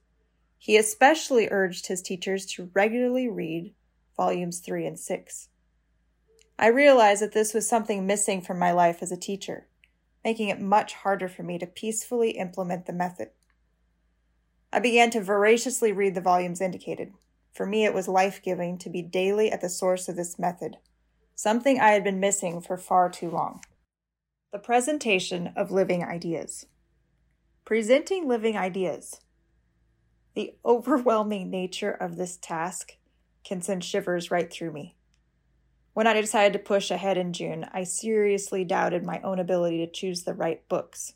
He 0.58 0.76
especially 0.76 1.48
urged 1.50 1.86
his 1.86 2.02
teachers 2.02 2.46
to 2.46 2.70
regularly 2.74 3.28
read 3.28 3.74
volumes 4.16 4.60
3 4.60 4.86
and 4.86 4.98
6. 4.98 5.48
I 6.58 6.66
realized 6.66 7.22
that 7.22 7.32
this 7.32 7.54
was 7.54 7.66
something 7.66 8.06
missing 8.06 8.42
from 8.42 8.58
my 8.58 8.72
life 8.72 9.02
as 9.02 9.10
a 9.10 9.16
teacher, 9.16 9.66
making 10.22 10.50
it 10.50 10.60
much 10.60 10.92
harder 10.92 11.28
for 11.28 11.42
me 11.42 11.58
to 11.58 11.66
peacefully 11.66 12.32
implement 12.32 12.84
the 12.84 12.92
method. 12.92 13.30
I 14.72 14.78
began 14.78 15.10
to 15.10 15.22
voraciously 15.22 15.92
read 15.92 16.14
the 16.14 16.20
volumes 16.20 16.60
indicated. 16.60 17.12
For 17.52 17.66
me, 17.66 17.84
it 17.84 17.94
was 17.94 18.06
life 18.06 18.40
giving 18.42 18.78
to 18.78 18.88
be 18.88 19.02
daily 19.02 19.50
at 19.50 19.60
the 19.60 19.68
source 19.68 20.08
of 20.08 20.16
this 20.16 20.38
method, 20.38 20.76
something 21.34 21.80
I 21.80 21.90
had 21.90 22.04
been 22.04 22.20
missing 22.20 22.60
for 22.60 22.76
far 22.76 23.10
too 23.10 23.30
long. 23.30 23.62
The 24.52 24.58
presentation 24.58 25.52
of 25.56 25.70
living 25.70 26.04
ideas. 26.04 26.66
Presenting 27.64 28.28
living 28.28 28.56
ideas. 28.56 29.20
The 30.34 30.54
overwhelming 30.64 31.50
nature 31.50 31.90
of 31.90 32.16
this 32.16 32.36
task 32.36 32.96
can 33.44 33.62
send 33.62 33.84
shivers 33.84 34.30
right 34.30 34.52
through 34.52 34.72
me. 34.72 34.96
When 35.92 36.06
I 36.06 36.20
decided 36.20 36.52
to 36.52 36.64
push 36.64 36.90
ahead 36.90 37.18
in 37.18 37.32
June, 37.32 37.66
I 37.72 37.82
seriously 37.82 38.64
doubted 38.64 39.04
my 39.04 39.20
own 39.22 39.40
ability 39.40 39.84
to 39.84 39.90
choose 39.90 40.22
the 40.22 40.34
right 40.34 40.66
books. 40.68 41.14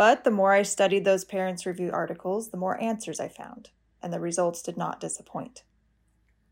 But 0.00 0.24
the 0.24 0.30
more 0.30 0.54
I 0.54 0.62
studied 0.62 1.04
those 1.04 1.26
parents' 1.26 1.66
review 1.66 1.90
articles, 1.92 2.48
the 2.48 2.56
more 2.56 2.80
answers 2.80 3.20
I 3.20 3.28
found, 3.28 3.68
and 4.02 4.10
the 4.10 4.18
results 4.18 4.62
did 4.62 4.78
not 4.78 4.98
disappoint. 4.98 5.62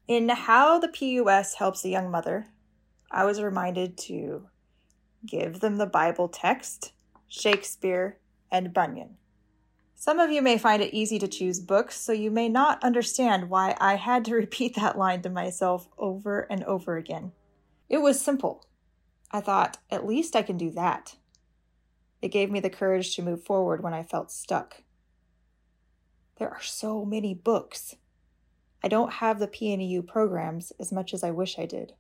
In 0.07 0.29
How 0.29 0.79
the 0.79 0.87
PUS 0.87 1.55
Helps 1.55 1.83
a 1.83 1.89
Young 1.89 2.11
Mother, 2.11 2.49
I 3.11 3.25
was 3.25 3.41
reminded 3.41 3.97
to 4.01 4.49
give 5.25 5.61
them 5.61 5.79
the 5.79 5.87
Bible 5.87 6.29
text, 6.29 6.93
Shakespeare, 7.27 8.19
and 8.53 8.75
Bunyan. 8.75 9.17
Some 9.95 10.19
of 10.19 10.31
you 10.31 10.43
may 10.43 10.59
find 10.59 10.83
it 10.83 10.93
easy 10.93 11.19
to 11.19 11.27
choose 11.27 11.59
books, 11.59 11.99
so 11.99 12.13
you 12.13 12.31
may 12.31 12.51
not 12.51 12.85
understand 12.85 13.49
why 13.49 13.75
I 13.81 13.95
had 13.95 14.27
to 14.27 14.35
repeat 14.35 14.77
that 14.77 14.99
line 14.99 15.23
to 15.23 15.31
myself 15.31 15.89
over 15.97 16.41
and 16.51 16.65
over 16.65 16.99
again. 16.99 17.33
It 17.89 18.03
was 18.03 18.21
simple. 18.21 18.67
I 19.31 19.41
thought, 19.41 19.79
at 19.91 20.07
least 20.07 20.37
I 20.37 20.43
can 20.43 20.59
do 20.59 20.71
that. 20.73 21.17
It 22.21 22.29
gave 22.29 22.51
me 22.51 22.61
the 22.61 22.71
courage 22.71 23.15
to 23.17 23.23
move 23.23 23.45
forward 23.45 23.83
when 23.83 23.95
I 23.95 24.03
felt 24.03 24.33
stuck. 24.33 24.83
There 26.39 26.51
are 26.51 26.63
so 26.63 27.05
many 27.05 27.35
books. 27.35 27.97
I 28.83 28.89
don't 28.89 29.15
have 29.15 29.39
the 29.39 29.49
PNEU 29.49 30.07
programs 30.07 30.73
as 30.79 30.93
much 30.93 31.13
as 31.13 31.25
I 31.25 31.31
wish 31.31 31.59
I 31.59 31.67
did. 31.67 31.95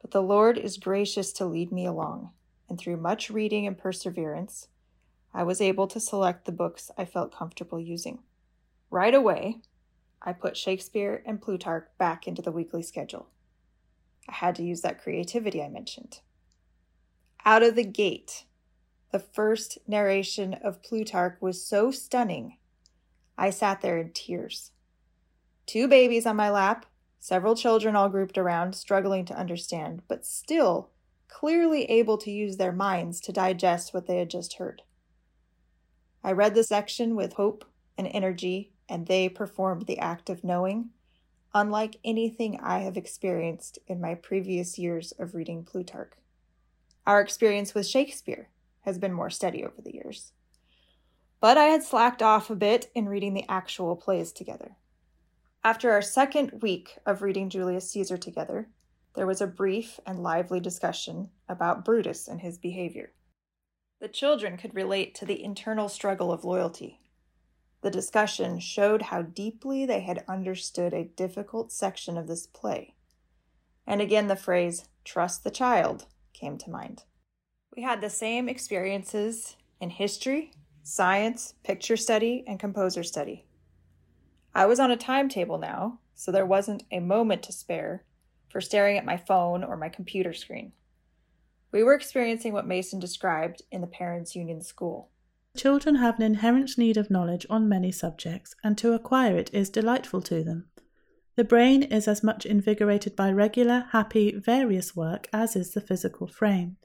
But 0.00 0.12
the 0.12 0.22
Lord 0.22 0.56
is 0.56 0.78
gracious 0.78 1.32
to 1.34 1.44
lead 1.44 1.72
me 1.72 1.84
along, 1.84 2.30
and 2.68 2.78
through 2.78 2.96
much 2.96 3.30
reading 3.30 3.66
and 3.66 3.76
perseverance, 3.76 4.68
I 5.34 5.42
was 5.42 5.60
able 5.60 5.86
to 5.88 6.00
select 6.00 6.44
the 6.44 6.52
books 6.52 6.90
I 6.96 7.04
felt 7.04 7.34
comfortable 7.34 7.80
using. 7.80 8.20
Right 8.90 9.14
away, 9.14 9.58
I 10.22 10.32
put 10.32 10.56
Shakespeare 10.56 11.22
and 11.26 11.40
Plutarch 11.40 11.88
back 11.98 12.26
into 12.26 12.42
the 12.42 12.52
weekly 12.52 12.82
schedule. 12.82 13.28
I 14.28 14.34
had 14.34 14.54
to 14.56 14.62
use 14.62 14.80
that 14.82 15.02
creativity 15.02 15.62
I 15.62 15.68
mentioned. 15.68 16.20
Out 17.44 17.62
of 17.62 17.76
the 17.76 17.84
gate, 17.84 18.44
the 19.10 19.18
first 19.18 19.78
narration 19.86 20.54
of 20.54 20.82
Plutarch 20.82 21.38
was 21.40 21.64
so 21.64 21.90
stunning, 21.90 22.58
I 23.36 23.50
sat 23.50 23.80
there 23.80 23.98
in 23.98 24.12
tears. 24.12 24.72
Two 25.66 25.88
babies 25.88 26.26
on 26.26 26.36
my 26.36 26.50
lap, 26.50 26.86
several 27.20 27.54
children 27.54 27.96
all 27.96 28.08
grouped 28.08 28.36
around, 28.36 28.74
struggling 28.74 29.24
to 29.26 29.38
understand, 29.38 30.02
but 30.08 30.26
still 30.26 30.90
clearly 31.28 31.84
able 31.84 32.18
to 32.18 32.30
use 32.30 32.56
their 32.56 32.72
minds 32.72 33.20
to 33.20 33.32
digest 33.32 33.94
what 33.94 34.06
they 34.06 34.18
had 34.18 34.30
just 34.30 34.54
heard. 34.54 34.82
I 36.24 36.32
read 36.32 36.54
the 36.54 36.64
section 36.64 37.14
with 37.14 37.34
hope 37.34 37.64
and 37.96 38.08
energy, 38.08 38.72
and 38.88 39.06
they 39.06 39.28
performed 39.28 39.86
the 39.86 39.98
act 39.98 40.28
of 40.28 40.44
knowing, 40.44 40.90
unlike 41.54 41.96
anything 42.04 42.58
I 42.60 42.80
have 42.80 42.96
experienced 42.96 43.78
in 43.86 44.00
my 44.00 44.14
previous 44.14 44.78
years 44.78 45.12
of 45.12 45.34
reading 45.34 45.64
Plutarch. 45.64 46.12
Our 47.06 47.20
experience 47.20 47.74
with 47.74 47.86
Shakespeare 47.86 48.48
has 48.88 48.98
been 48.98 49.12
more 49.12 49.28
steady 49.28 49.62
over 49.62 49.82
the 49.84 49.94
years. 49.94 50.32
But 51.40 51.58
I 51.58 51.66
had 51.66 51.84
slacked 51.84 52.22
off 52.22 52.48
a 52.48 52.56
bit 52.56 52.90
in 52.94 53.06
reading 53.08 53.34
the 53.34 53.44
actual 53.48 53.94
plays 53.94 54.32
together. 54.32 54.76
After 55.62 55.90
our 55.90 56.00
second 56.00 56.62
week 56.62 56.96
of 57.04 57.20
reading 57.20 57.50
Julius 57.50 57.90
Caesar 57.90 58.16
together, 58.16 58.70
there 59.14 59.26
was 59.26 59.42
a 59.42 59.46
brief 59.46 60.00
and 60.06 60.22
lively 60.22 60.60
discussion 60.60 61.28
about 61.48 61.84
Brutus 61.84 62.26
and 62.26 62.40
his 62.40 62.56
behavior. 62.56 63.12
The 64.00 64.08
children 64.08 64.56
could 64.56 64.74
relate 64.74 65.14
to 65.16 65.26
the 65.26 65.44
internal 65.44 65.90
struggle 65.90 66.32
of 66.32 66.44
loyalty. 66.44 67.00
The 67.82 67.90
discussion 67.90 68.58
showed 68.60 69.02
how 69.02 69.22
deeply 69.22 69.84
they 69.84 70.00
had 70.00 70.24
understood 70.26 70.94
a 70.94 71.04
difficult 71.04 71.70
section 71.70 72.16
of 72.16 72.26
this 72.26 72.46
play. 72.46 72.94
And 73.86 74.00
again, 74.00 74.28
the 74.28 74.36
phrase, 74.36 74.88
trust 75.04 75.44
the 75.44 75.50
child, 75.50 76.06
came 76.32 76.56
to 76.58 76.70
mind. 76.70 77.04
We 77.78 77.84
had 77.84 78.00
the 78.00 78.10
same 78.10 78.48
experiences 78.48 79.54
in 79.80 79.90
history, 79.90 80.50
science, 80.82 81.54
picture 81.62 81.96
study, 81.96 82.42
and 82.44 82.58
composer 82.58 83.04
study. 83.04 83.46
I 84.52 84.66
was 84.66 84.80
on 84.80 84.90
a 84.90 84.96
timetable 84.96 85.58
now, 85.58 86.00
so 86.12 86.32
there 86.32 86.44
wasn't 86.44 86.82
a 86.90 86.98
moment 86.98 87.44
to 87.44 87.52
spare 87.52 88.02
for 88.48 88.60
staring 88.60 88.98
at 88.98 89.04
my 89.04 89.16
phone 89.16 89.62
or 89.62 89.76
my 89.76 89.88
computer 89.88 90.32
screen. 90.32 90.72
We 91.70 91.84
were 91.84 91.94
experiencing 91.94 92.52
what 92.52 92.66
Mason 92.66 92.98
described 92.98 93.62
in 93.70 93.80
the 93.80 93.86
Parents 93.86 94.34
Union 94.34 94.60
School. 94.60 95.10
Children 95.56 95.94
have 95.94 96.16
an 96.16 96.22
inherent 96.22 96.76
need 96.78 96.96
of 96.96 97.12
knowledge 97.12 97.46
on 97.48 97.68
many 97.68 97.92
subjects, 97.92 98.56
and 98.64 98.76
to 98.78 98.92
acquire 98.92 99.36
it 99.36 99.54
is 99.54 99.70
delightful 99.70 100.22
to 100.22 100.42
them. 100.42 100.66
The 101.36 101.44
brain 101.44 101.84
is 101.84 102.08
as 102.08 102.24
much 102.24 102.44
invigorated 102.44 103.14
by 103.14 103.30
regular, 103.30 103.86
happy, 103.92 104.32
various 104.36 104.96
work 104.96 105.28
as 105.32 105.54
is 105.54 105.74
the 105.74 105.80
physical 105.80 106.26
frame. 106.26 106.76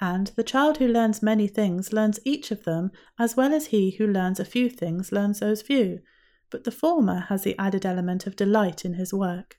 And 0.00 0.28
the 0.28 0.44
child 0.44 0.78
who 0.78 0.88
learns 0.88 1.22
many 1.22 1.48
things 1.48 1.92
learns 1.92 2.20
each 2.24 2.50
of 2.50 2.64
them 2.64 2.90
as 3.18 3.36
well 3.36 3.54
as 3.54 3.66
he 3.66 3.92
who 3.92 4.06
learns 4.06 4.38
a 4.38 4.44
few 4.44 4.68
things 4.68 5.12
learns 5.12 5.40
those 5.40 5.62
few, 5.62 6.00
but 6.50 6.64
the 6.64 6.70
former 6.70 7.20
has 7.28 7.42
the 7.42 7.58
added 7.58 7.86
element 7.86 8.26
of 8.26 8.36
delight 8.36 8.84
in 8.84 8.94
his 8.94 9.14
work. 9.14 9.58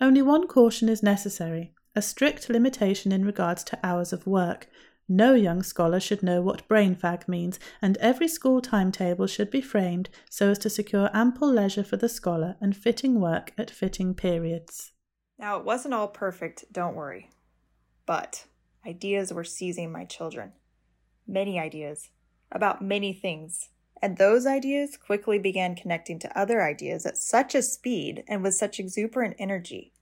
Only 0.00 0.22
one 0.22 0.46
caution 0.46 0.88
is 0.88 1.02
necessary 1.02 1.74
a 1.96 2.02
strict 2.02 2.48
limitation 2.48 3.12
in 3.12 3.24
regards 3.24 3.62
to 3.64 3.78
hours 3.86 4.12
of 4.12 4.26
work. 4.26 4.68
No 5.08 5.34
young 5.34 5.62
scholar 5.62 6.00
should 6.00 6.22
know 6.22 6.40
what 6.40 6.66
brain 6.66 6.96
fag 6.96 7.28
means, 7.28 7.60
and 7.80 7.96
every 7.98 8.26
school 8.26 8.60
timetable 8.60 9.26
should 9.26 9.50
be 9.50 9.60
framed 9.60 10.08
so 10.28 10.50
as 10.50 10.58
to 10.60 10.70
secure 10.70 11.08
ample 11.14 11.48
leisure 11.48 11.84
for 11.84 11.96
the 11.96 12.08
scholar 12.08 12.56
and 12.60 12.76
fitting 12.76 13.20
work 13.20 13.52
at 13.56 13.70
fitting 13.70 14.14
periods. 14.14 14.92
Now, 15.38 15.58
it 15.58 15.64
wasn't 15.64 15.94
all 15.94 16.08
perfect, 16.08 16.64
don't 16.72 16.96
worry. 16.96 17.30
But 18.06 18.46
ideas 18.86 19.32
were 19.32 19.44
seizing 19.44 19.90
my 19.90 20.04
children. 20.04 20.52
Many 21.26 21.58
ideas, 21.58 22.10
about 22.52 22.82
many 22.82 23.12
things, 23.12 23.70
and 24.02 24.18
those 24.18 24.46
ideas 24.46 24.96
quickly 24.96 25.38
began 25.38 25.74
connecting 25.74 26.18
to 26.18 26.38
other 26.38 26.62
ideas 26.62 27.06
at 27.06 27.16
such 27.16 27.54
a 27.54 27.62
speed 27.62 28.22
and 28.28 28.42
with 28.42 28.54
such 28.54 28.78
exuberant 28.78 29.36
energy. 29.38 29.92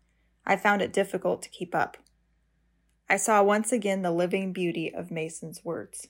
I 0.44 0.56
found 0.56 0.82
it 0.82 0.92
difficult 0.92 1.42
to 1.42 1.50
keep 1.50 1.74
up. 1.74 1.96
I 3.08 3.16
saw 3.16 3.42
once 3.42 3.72
again 3.72 4.02
the 4.02 4.10
living 4.10 4.52
beauty 4.52 4.92
of 4.92 5.10
Mason's 5.10 5.64
words. 5.64 6.08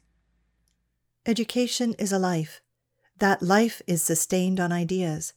Education 1.26 1.94
is 1.98 2.12
a 2.12 2.18
life. 2.18 2.62
That 3.18 3.42
life 3.42 3.82
is 3.86 4.02
sustained 4.02 4.58
on 4.58 4.72
ideas. 4.72 5.34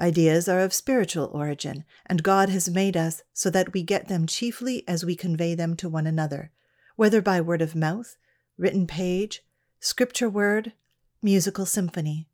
Ideas 0.00 0.48
are 0.48 0.60
of 0.60 0.74
spiritual 0.74 1.30
origin, 1.32 1.84
and 2.04 2.22
God 2.22 2.48
has 2.50 2.68
made 2.68 2.96
us 2.96 3.22
so 3.32 3.48
that 3.50 3.72
we 3.72 3.82
get 3.82 4.08
them 4.08 4.26
chiefly 4.26 4.82
as 4.86 5.04
we 5.04 5.16
convey 5.16 5.54
them 5.54 5.76
to 5.76 5.88
one 5.88 6.06
another, 6.06 6.50
whether 6.96 7.22
by 7.22 7.40
word 7.40 7.62
of 7.62 7.76
mouth, 7.76 8.16
written 8.58 8.86
page, 8.86 9.42
scripture 9.78 10.28
word, 10.28 10.72
musical 11.22 11.66
symphony. 11.66 12.28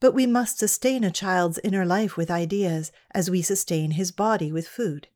But 0.00 0.14
we 0.14 0.26
must 0.26 0.58
sustain 0.58 1.04
a 1.04 1.10
child's 1.10 1.60
inner 1.62 1.84
life 1.84 2.16
with 2.16 2.30
ideas 2.30 2.90
as 3.12 3.30
we 3.30 3.42
sustain 3.42 3.92
his 3.92 4.10
body 4.10 4.50
with 4.50 4.66
food. 4.66 5.08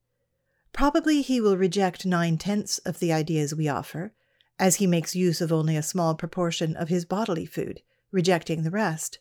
Probably 0.72 1.22
he 1.22 1.40
will 1.40 1.57
reject 1.57 2.05
nine 2.05 2.38
tenths 2.38 2.79
of 2.79 2.98
the 2.98 3.12
ideas 3.12 3.55
we 3.55 3.68
offer, 3.68 4.12
as 4.59 4.76
he 4.76 4.87
makes 4.87 5.16
use 5.16 5.40
of 5.40 5.52
only 5.52 5.76
a 5.76 5.83
small 5.83 6.14
proportion 6.14 6.76
of 6.76 6.88
his 6.88 7.05
bodily 7.05 7.46
food, 7.46 7.83
rejecting 8.12 8.62
the 8.62 8.70
rest. 8.70 9.18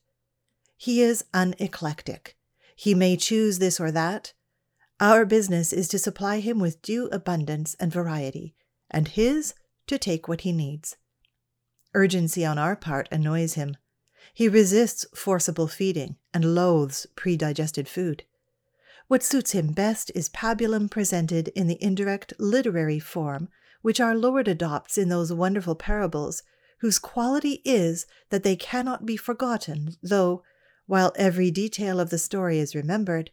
He 0.78 1.02
is 1.02 1.24
uneclectic. 1.34 2.36
He 2.76 2.94
may 2.94 3.16
choose 3.16 3.60
this 3.60 3.80
or 3.80 3.92
that. 3.92 4.34
Our 5.00 5.26
business 5.26 5.74
is 5.74 5.88
to 5.90 6.00
supply 6.00 6.40
him 6.40 6.60
with 6.60 6.82
due 6.82 7.08
abundance 7.08 7.76
and 7.80 7.92
variety, 7.92 8.54
and 8.90 9.10
his 9.10 9.54
to 9.88 9.98
take 9.98 10.28
what 10.28 10.42
he 10.42 10.52
needs. 10.52 10.98
Urgency 11.94 12.46
on 12.46 12.58
our 12.58 12.76
part 12.76 13.08
annoys 13.12 13.54
him. 13.54 13.78
He 14.34 14.50
resists 14.50 15.06
forcible 15.16 15.68
feeding 15.68 16.18
and 16.34 16.56
loathes 16.56 17.08
predigested 17.16 17.88
food. 17.88 18.24
What 19.08 19.24
suits 19.24 19.52
him 19.52 19.72
best 19.72 20.12
is 20.16 20.30
pabulum 20.30 20.90
presented 20.90 21.50
in 21.50 21.68
the 21.68 21.82
indirect 21.82 22.34
literary 22.40 23.00
form 23.00 23.50
which 23.86 24.00
our 24.00 24.16
Lord 24.16 24.48
adopts 24.48 24.98
in 24.98 25.10
those 25.10 25.32
wonderful 25.32 25.76
parables, 25.76 26.42
whose 26.80 26.98
quality 26.98 27.62
is 27.64 28.08
that 28.32 28.42
they 28.42 28.56
cannot 28.56 29.06
be 29.06 29.16
forgotten, 29.16 29.96
though, 30.02 30.42
while 30.88 31.14
every 31.16 31.52
detail 31.52 32.00
of 32.00 32.10
the 32.10 32.18
story 32.18 32.58
is 32.58 32.74
remembered, 32.74 33.30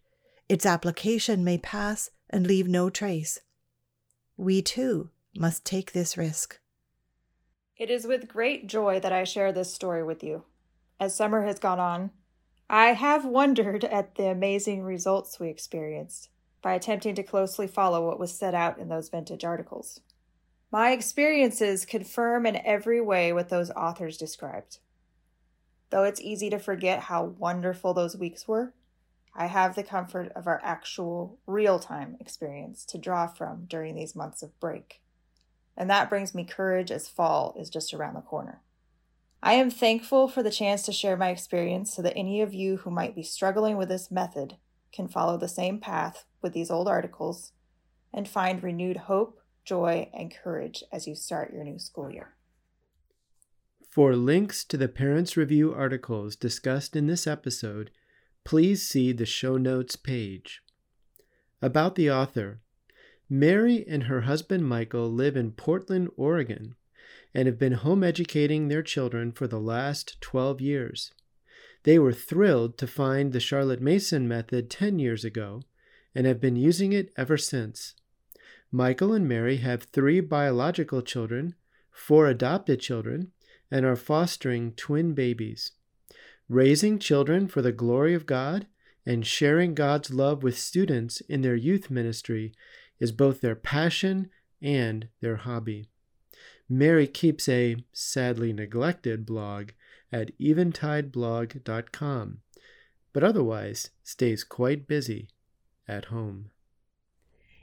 its 0.50 0.66
application 0.66 1.42
may 1.42 1.56
pass 1.56 2.10
and 2.28 2.46
leave 2.46 2.68
no 2.68 2.90
trace. 2.90 3.40
We 4.36 4.60
too 4.60 5.08
must 5.38 5.64
take 5.64 5.92
this 5.92 6.16
risk. 6.16 6.60
It 7.76 7.90
is 7.90 8.06
with 8.06 8.28
great 8.28 8.66
joy 8.66 9.00
that 9.00 9.12
I 9.12 9.24
share 9.24 9.52
this 9.52 9.72
story 9.72 10.04
with 10.04 10.22
you. 10.22 10.44
As 11.00 11.16
summer 11.16 11.44
has 11.44 11.58
gone 11.58 11.80
on, 11.80 12.10
I 12.68 12.92
have 12.92 13.24
wondered 13.24 13.84
at 13.84 14.14
the 14.14 14.28
amazing 14.28 14.82
results 14.82 15.40
we 15.40 15.48
experienced 15.48 16.28
by 16.62 16.74
attempting 16.74 17.14
to 17.16 17.22
closely 17.22 17.66
follow 17.66 18.06
what 18.06 18.20
was 18.20 18.32
set 18.32 18.54
out 18.54 18.78
in 18.78 18.88
those 18.88 19.08
vintage 19.08 19.44
articles. 19.44 20.00
My 20.70 20.92
experiences 20.92 21.84
confirm 21.84 22.46
in 22.46 22.56
every 22.64 23.00
way 23.00 23.32
what 23.32 23.48
those 23.48 23.70
authors 23.72 24.16
described. 24.16 24.78
Though 25.90 26.04
it's 26.04 26.20
easy 26.20 26.48
to 26.50 26.58
forget 26.58 27.00
how 27.00 27.24
wonderful 27.24 27.92
those 27.92 28.16
weeks 28.16 28.48
were, 28.48 28.72
I 29.34 29.46
have 29.46 29.74
the 29.74 29.82
comfort 29.82 30.30
of 30.36 30.46
our 30.46 30.60
actual, 30.62 31.38
real 31.46 31.78
time 31.78 32.16
experience 32.20 32.84
to 32.86 32.98
draw 32.98 33.26
from 33.26 33.64
during 33.66 33.94
these 33.94 34.14
months 34.14 34.42
of 34.42 34.58
break 34.60 35.02
and 35.76 35.88
that 35.90 36.08
brings 36.08 36.34
me 36.34 36.44
courage 36.44 36.90
as 36.90 37.08
fall 37.08 37.54
is 37.58 37.70
just 37.70 37.94
around 37.94 38.14
the 38.14 38.20
corner. 38.20 38.60
I 39.42 39.54
am 39.54 39.70
thankful 39.70 40.28
for 40.28 40.42
the 40.42 40.50
chance 40.50 40.82
to 40.82 40.92
share 40.92 41.16
my 41.16 41.30
experience 41.30 41.92
so 41.92 42.02
that 42.02 42.16
any 42.16 42.40
of 42.42 42.54
you 42.54 42.78
who 42.78 42.90
might 42.90 43.14
be 43.14 43.24
struggling 43.24 43.76
with 43.76 43.88
this 43.88 44.10
method 44.10 44.56
can 44.92 45.08
follow 45.08 45.36
the 45.36 45.48
same 45.48 45.80
path 45.80 46.26
with 46.40 46.52
these 46.52 46.70
old 46.70 46.86
articles 46.86 47.52
and 48.12 48.28
find 48.28 48.62
renewed 48.62 48.96
hope, 48.96 49.40
joy, 49.64 50.08
and 50.14 50.34
courage 50.34 50.84
as 50.92 51.06
you 51.06 51.14
start 51.14 51.52
your 51.52 51.64
new 51.64 51.78
school 51.78 52.10
year. 52.10 52.34
For 53.90 54.16
links 54.16 54.64
to 54.64 54.78
the 54.78 54.88
Parents 54.88 55.36
Review 55.36 55.74
articles 55.74 56.34
discussed 56.34 56.96
in 56.96 57.08
this 57.08 57.26
episode, 57.26 57.90
please 58.42 58.88
see 58.88 59.12
the 59.12 59.26
show 59.26 59.58
notes 59.58 59.96
page. 59.96 60.62
About 61.60 61.94
the 61.94 62.10
author, 62.10 62.61
Mary 63.32 63.82
and 63.88 64.02
her 64.02 64.20
husband 64.20 64.68
Michael 64.68 65.10
live 65.10 65.38
in 65.38 65.52
Portland, 65.52 66.10
Oregon, 66.18 66.74
and 67.32 67.46
have 67.46 67.58
been 67.58 67.72
home 67.72 68.04
educating 68.04 68.68
their 68.68 68.82
children 68.82 69.32
for 69.32 69.46
the 69.46 69.58
last 69.58 70.20
12 70.20 70.60
years. 70.60 71.14
They 71.84 71.98
were 71.98 72.12
thrilled 72.12 72.76
to 72.76 72.86
find 72.86 73.32
the 73.32 73.40
Charlotte 73.40 73.80
Mason 73.80 74.28
method 74.28 74.68
10 74.68 74.98
years 74.98 75.24
ago 75.24 75.62
and 76.14 76.26
have 76.26 76.42
been 76.42 76.56
using 76.56 76.92
it 76.92 77.10
ever 77.16 77.38
since. 77.38 77.94
Michael 78.70 79.14
and 79.14 79.26
Mary 79.26 79.56
have 79.56 79.84
three 79.84 80.20
biological 80.20 81.00
children, 81.00 81.54
four 81.90 82.26
adopted 82.26 82.80
children, 82.80 83.32
and 83.70 83.86
are 83.86 83.96
fostering 83.96 84.72
twin 84.72 85.14
babies. 85.14 85.72
Raising 86.50 86.98
children 86.98 87.48
for 87.48 87.62
the 87.62 87.72
glory 87.72 88.12
of 88.12 88.26
God 88.26 88.66
and 89.06 89.26
sharing 89.26 89.74
God's 89.74 90.12
love 90.12 90.42
with 90.42 90.58
students 90.58 91.22
in 91.22 91.40
their 91.40 91.56
youth 91.56 91.90
ministry 91.90 92.52
is 93.02 93.10
both 93.10 93.40
their 93.40 93.56
passion 93.56 94.30
and 94.62 95.08
their 95.20 95.34
hobby. 95.34 95.88
Mary 96.68 97.08
keeps 97.08 97.48
a 97.48 97.74
sadly 97.92 98.52
neglected 98.52 99.26
blog 99.26 99.70
at 100.12 100.30
eventideblog.com, 100.38 102.38
but 103.12 103.24
otherwise 103.24 103.90
stays 104.04 104.44
quite 104.44 104.86
busy 104.86 105.28
at 105.88 106.04
home. 106.06 106.50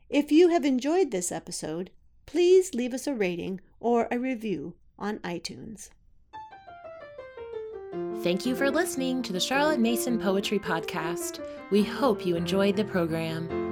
If 0.09 0.29
you 0.29 0.49
have 0.49 0.65
enjoyed 0.65 1.11
this 1.11 1.31
episode, 1.31 1.91
please 2.25 2.73
leave 2.73 2.93
us 2.93 3.07
a 3.07 3.13
rating 3.13 3.61
or 3.79 4.09
a 4.11 4.19
review 4.19 4.75
on 4.97 5.19
iTunes. 5.19 5.89
Thank 8.21 8.45
you 8.45 8.57
for 8.57 8.69
listening 8.69 9.23
to 9.23 9.31
the 9.31 9.39
Charlotte 9.39 9.79
Mason 9.79 10.19
Poetry 10.19 10.59
Podcast. 10.59 11.39
We 11.71 11.81
hope 11.81 12.25
you 12.25 12.35
enjoyed 12.35 12.75
the 12.75 12.83
program. 12.83 13.68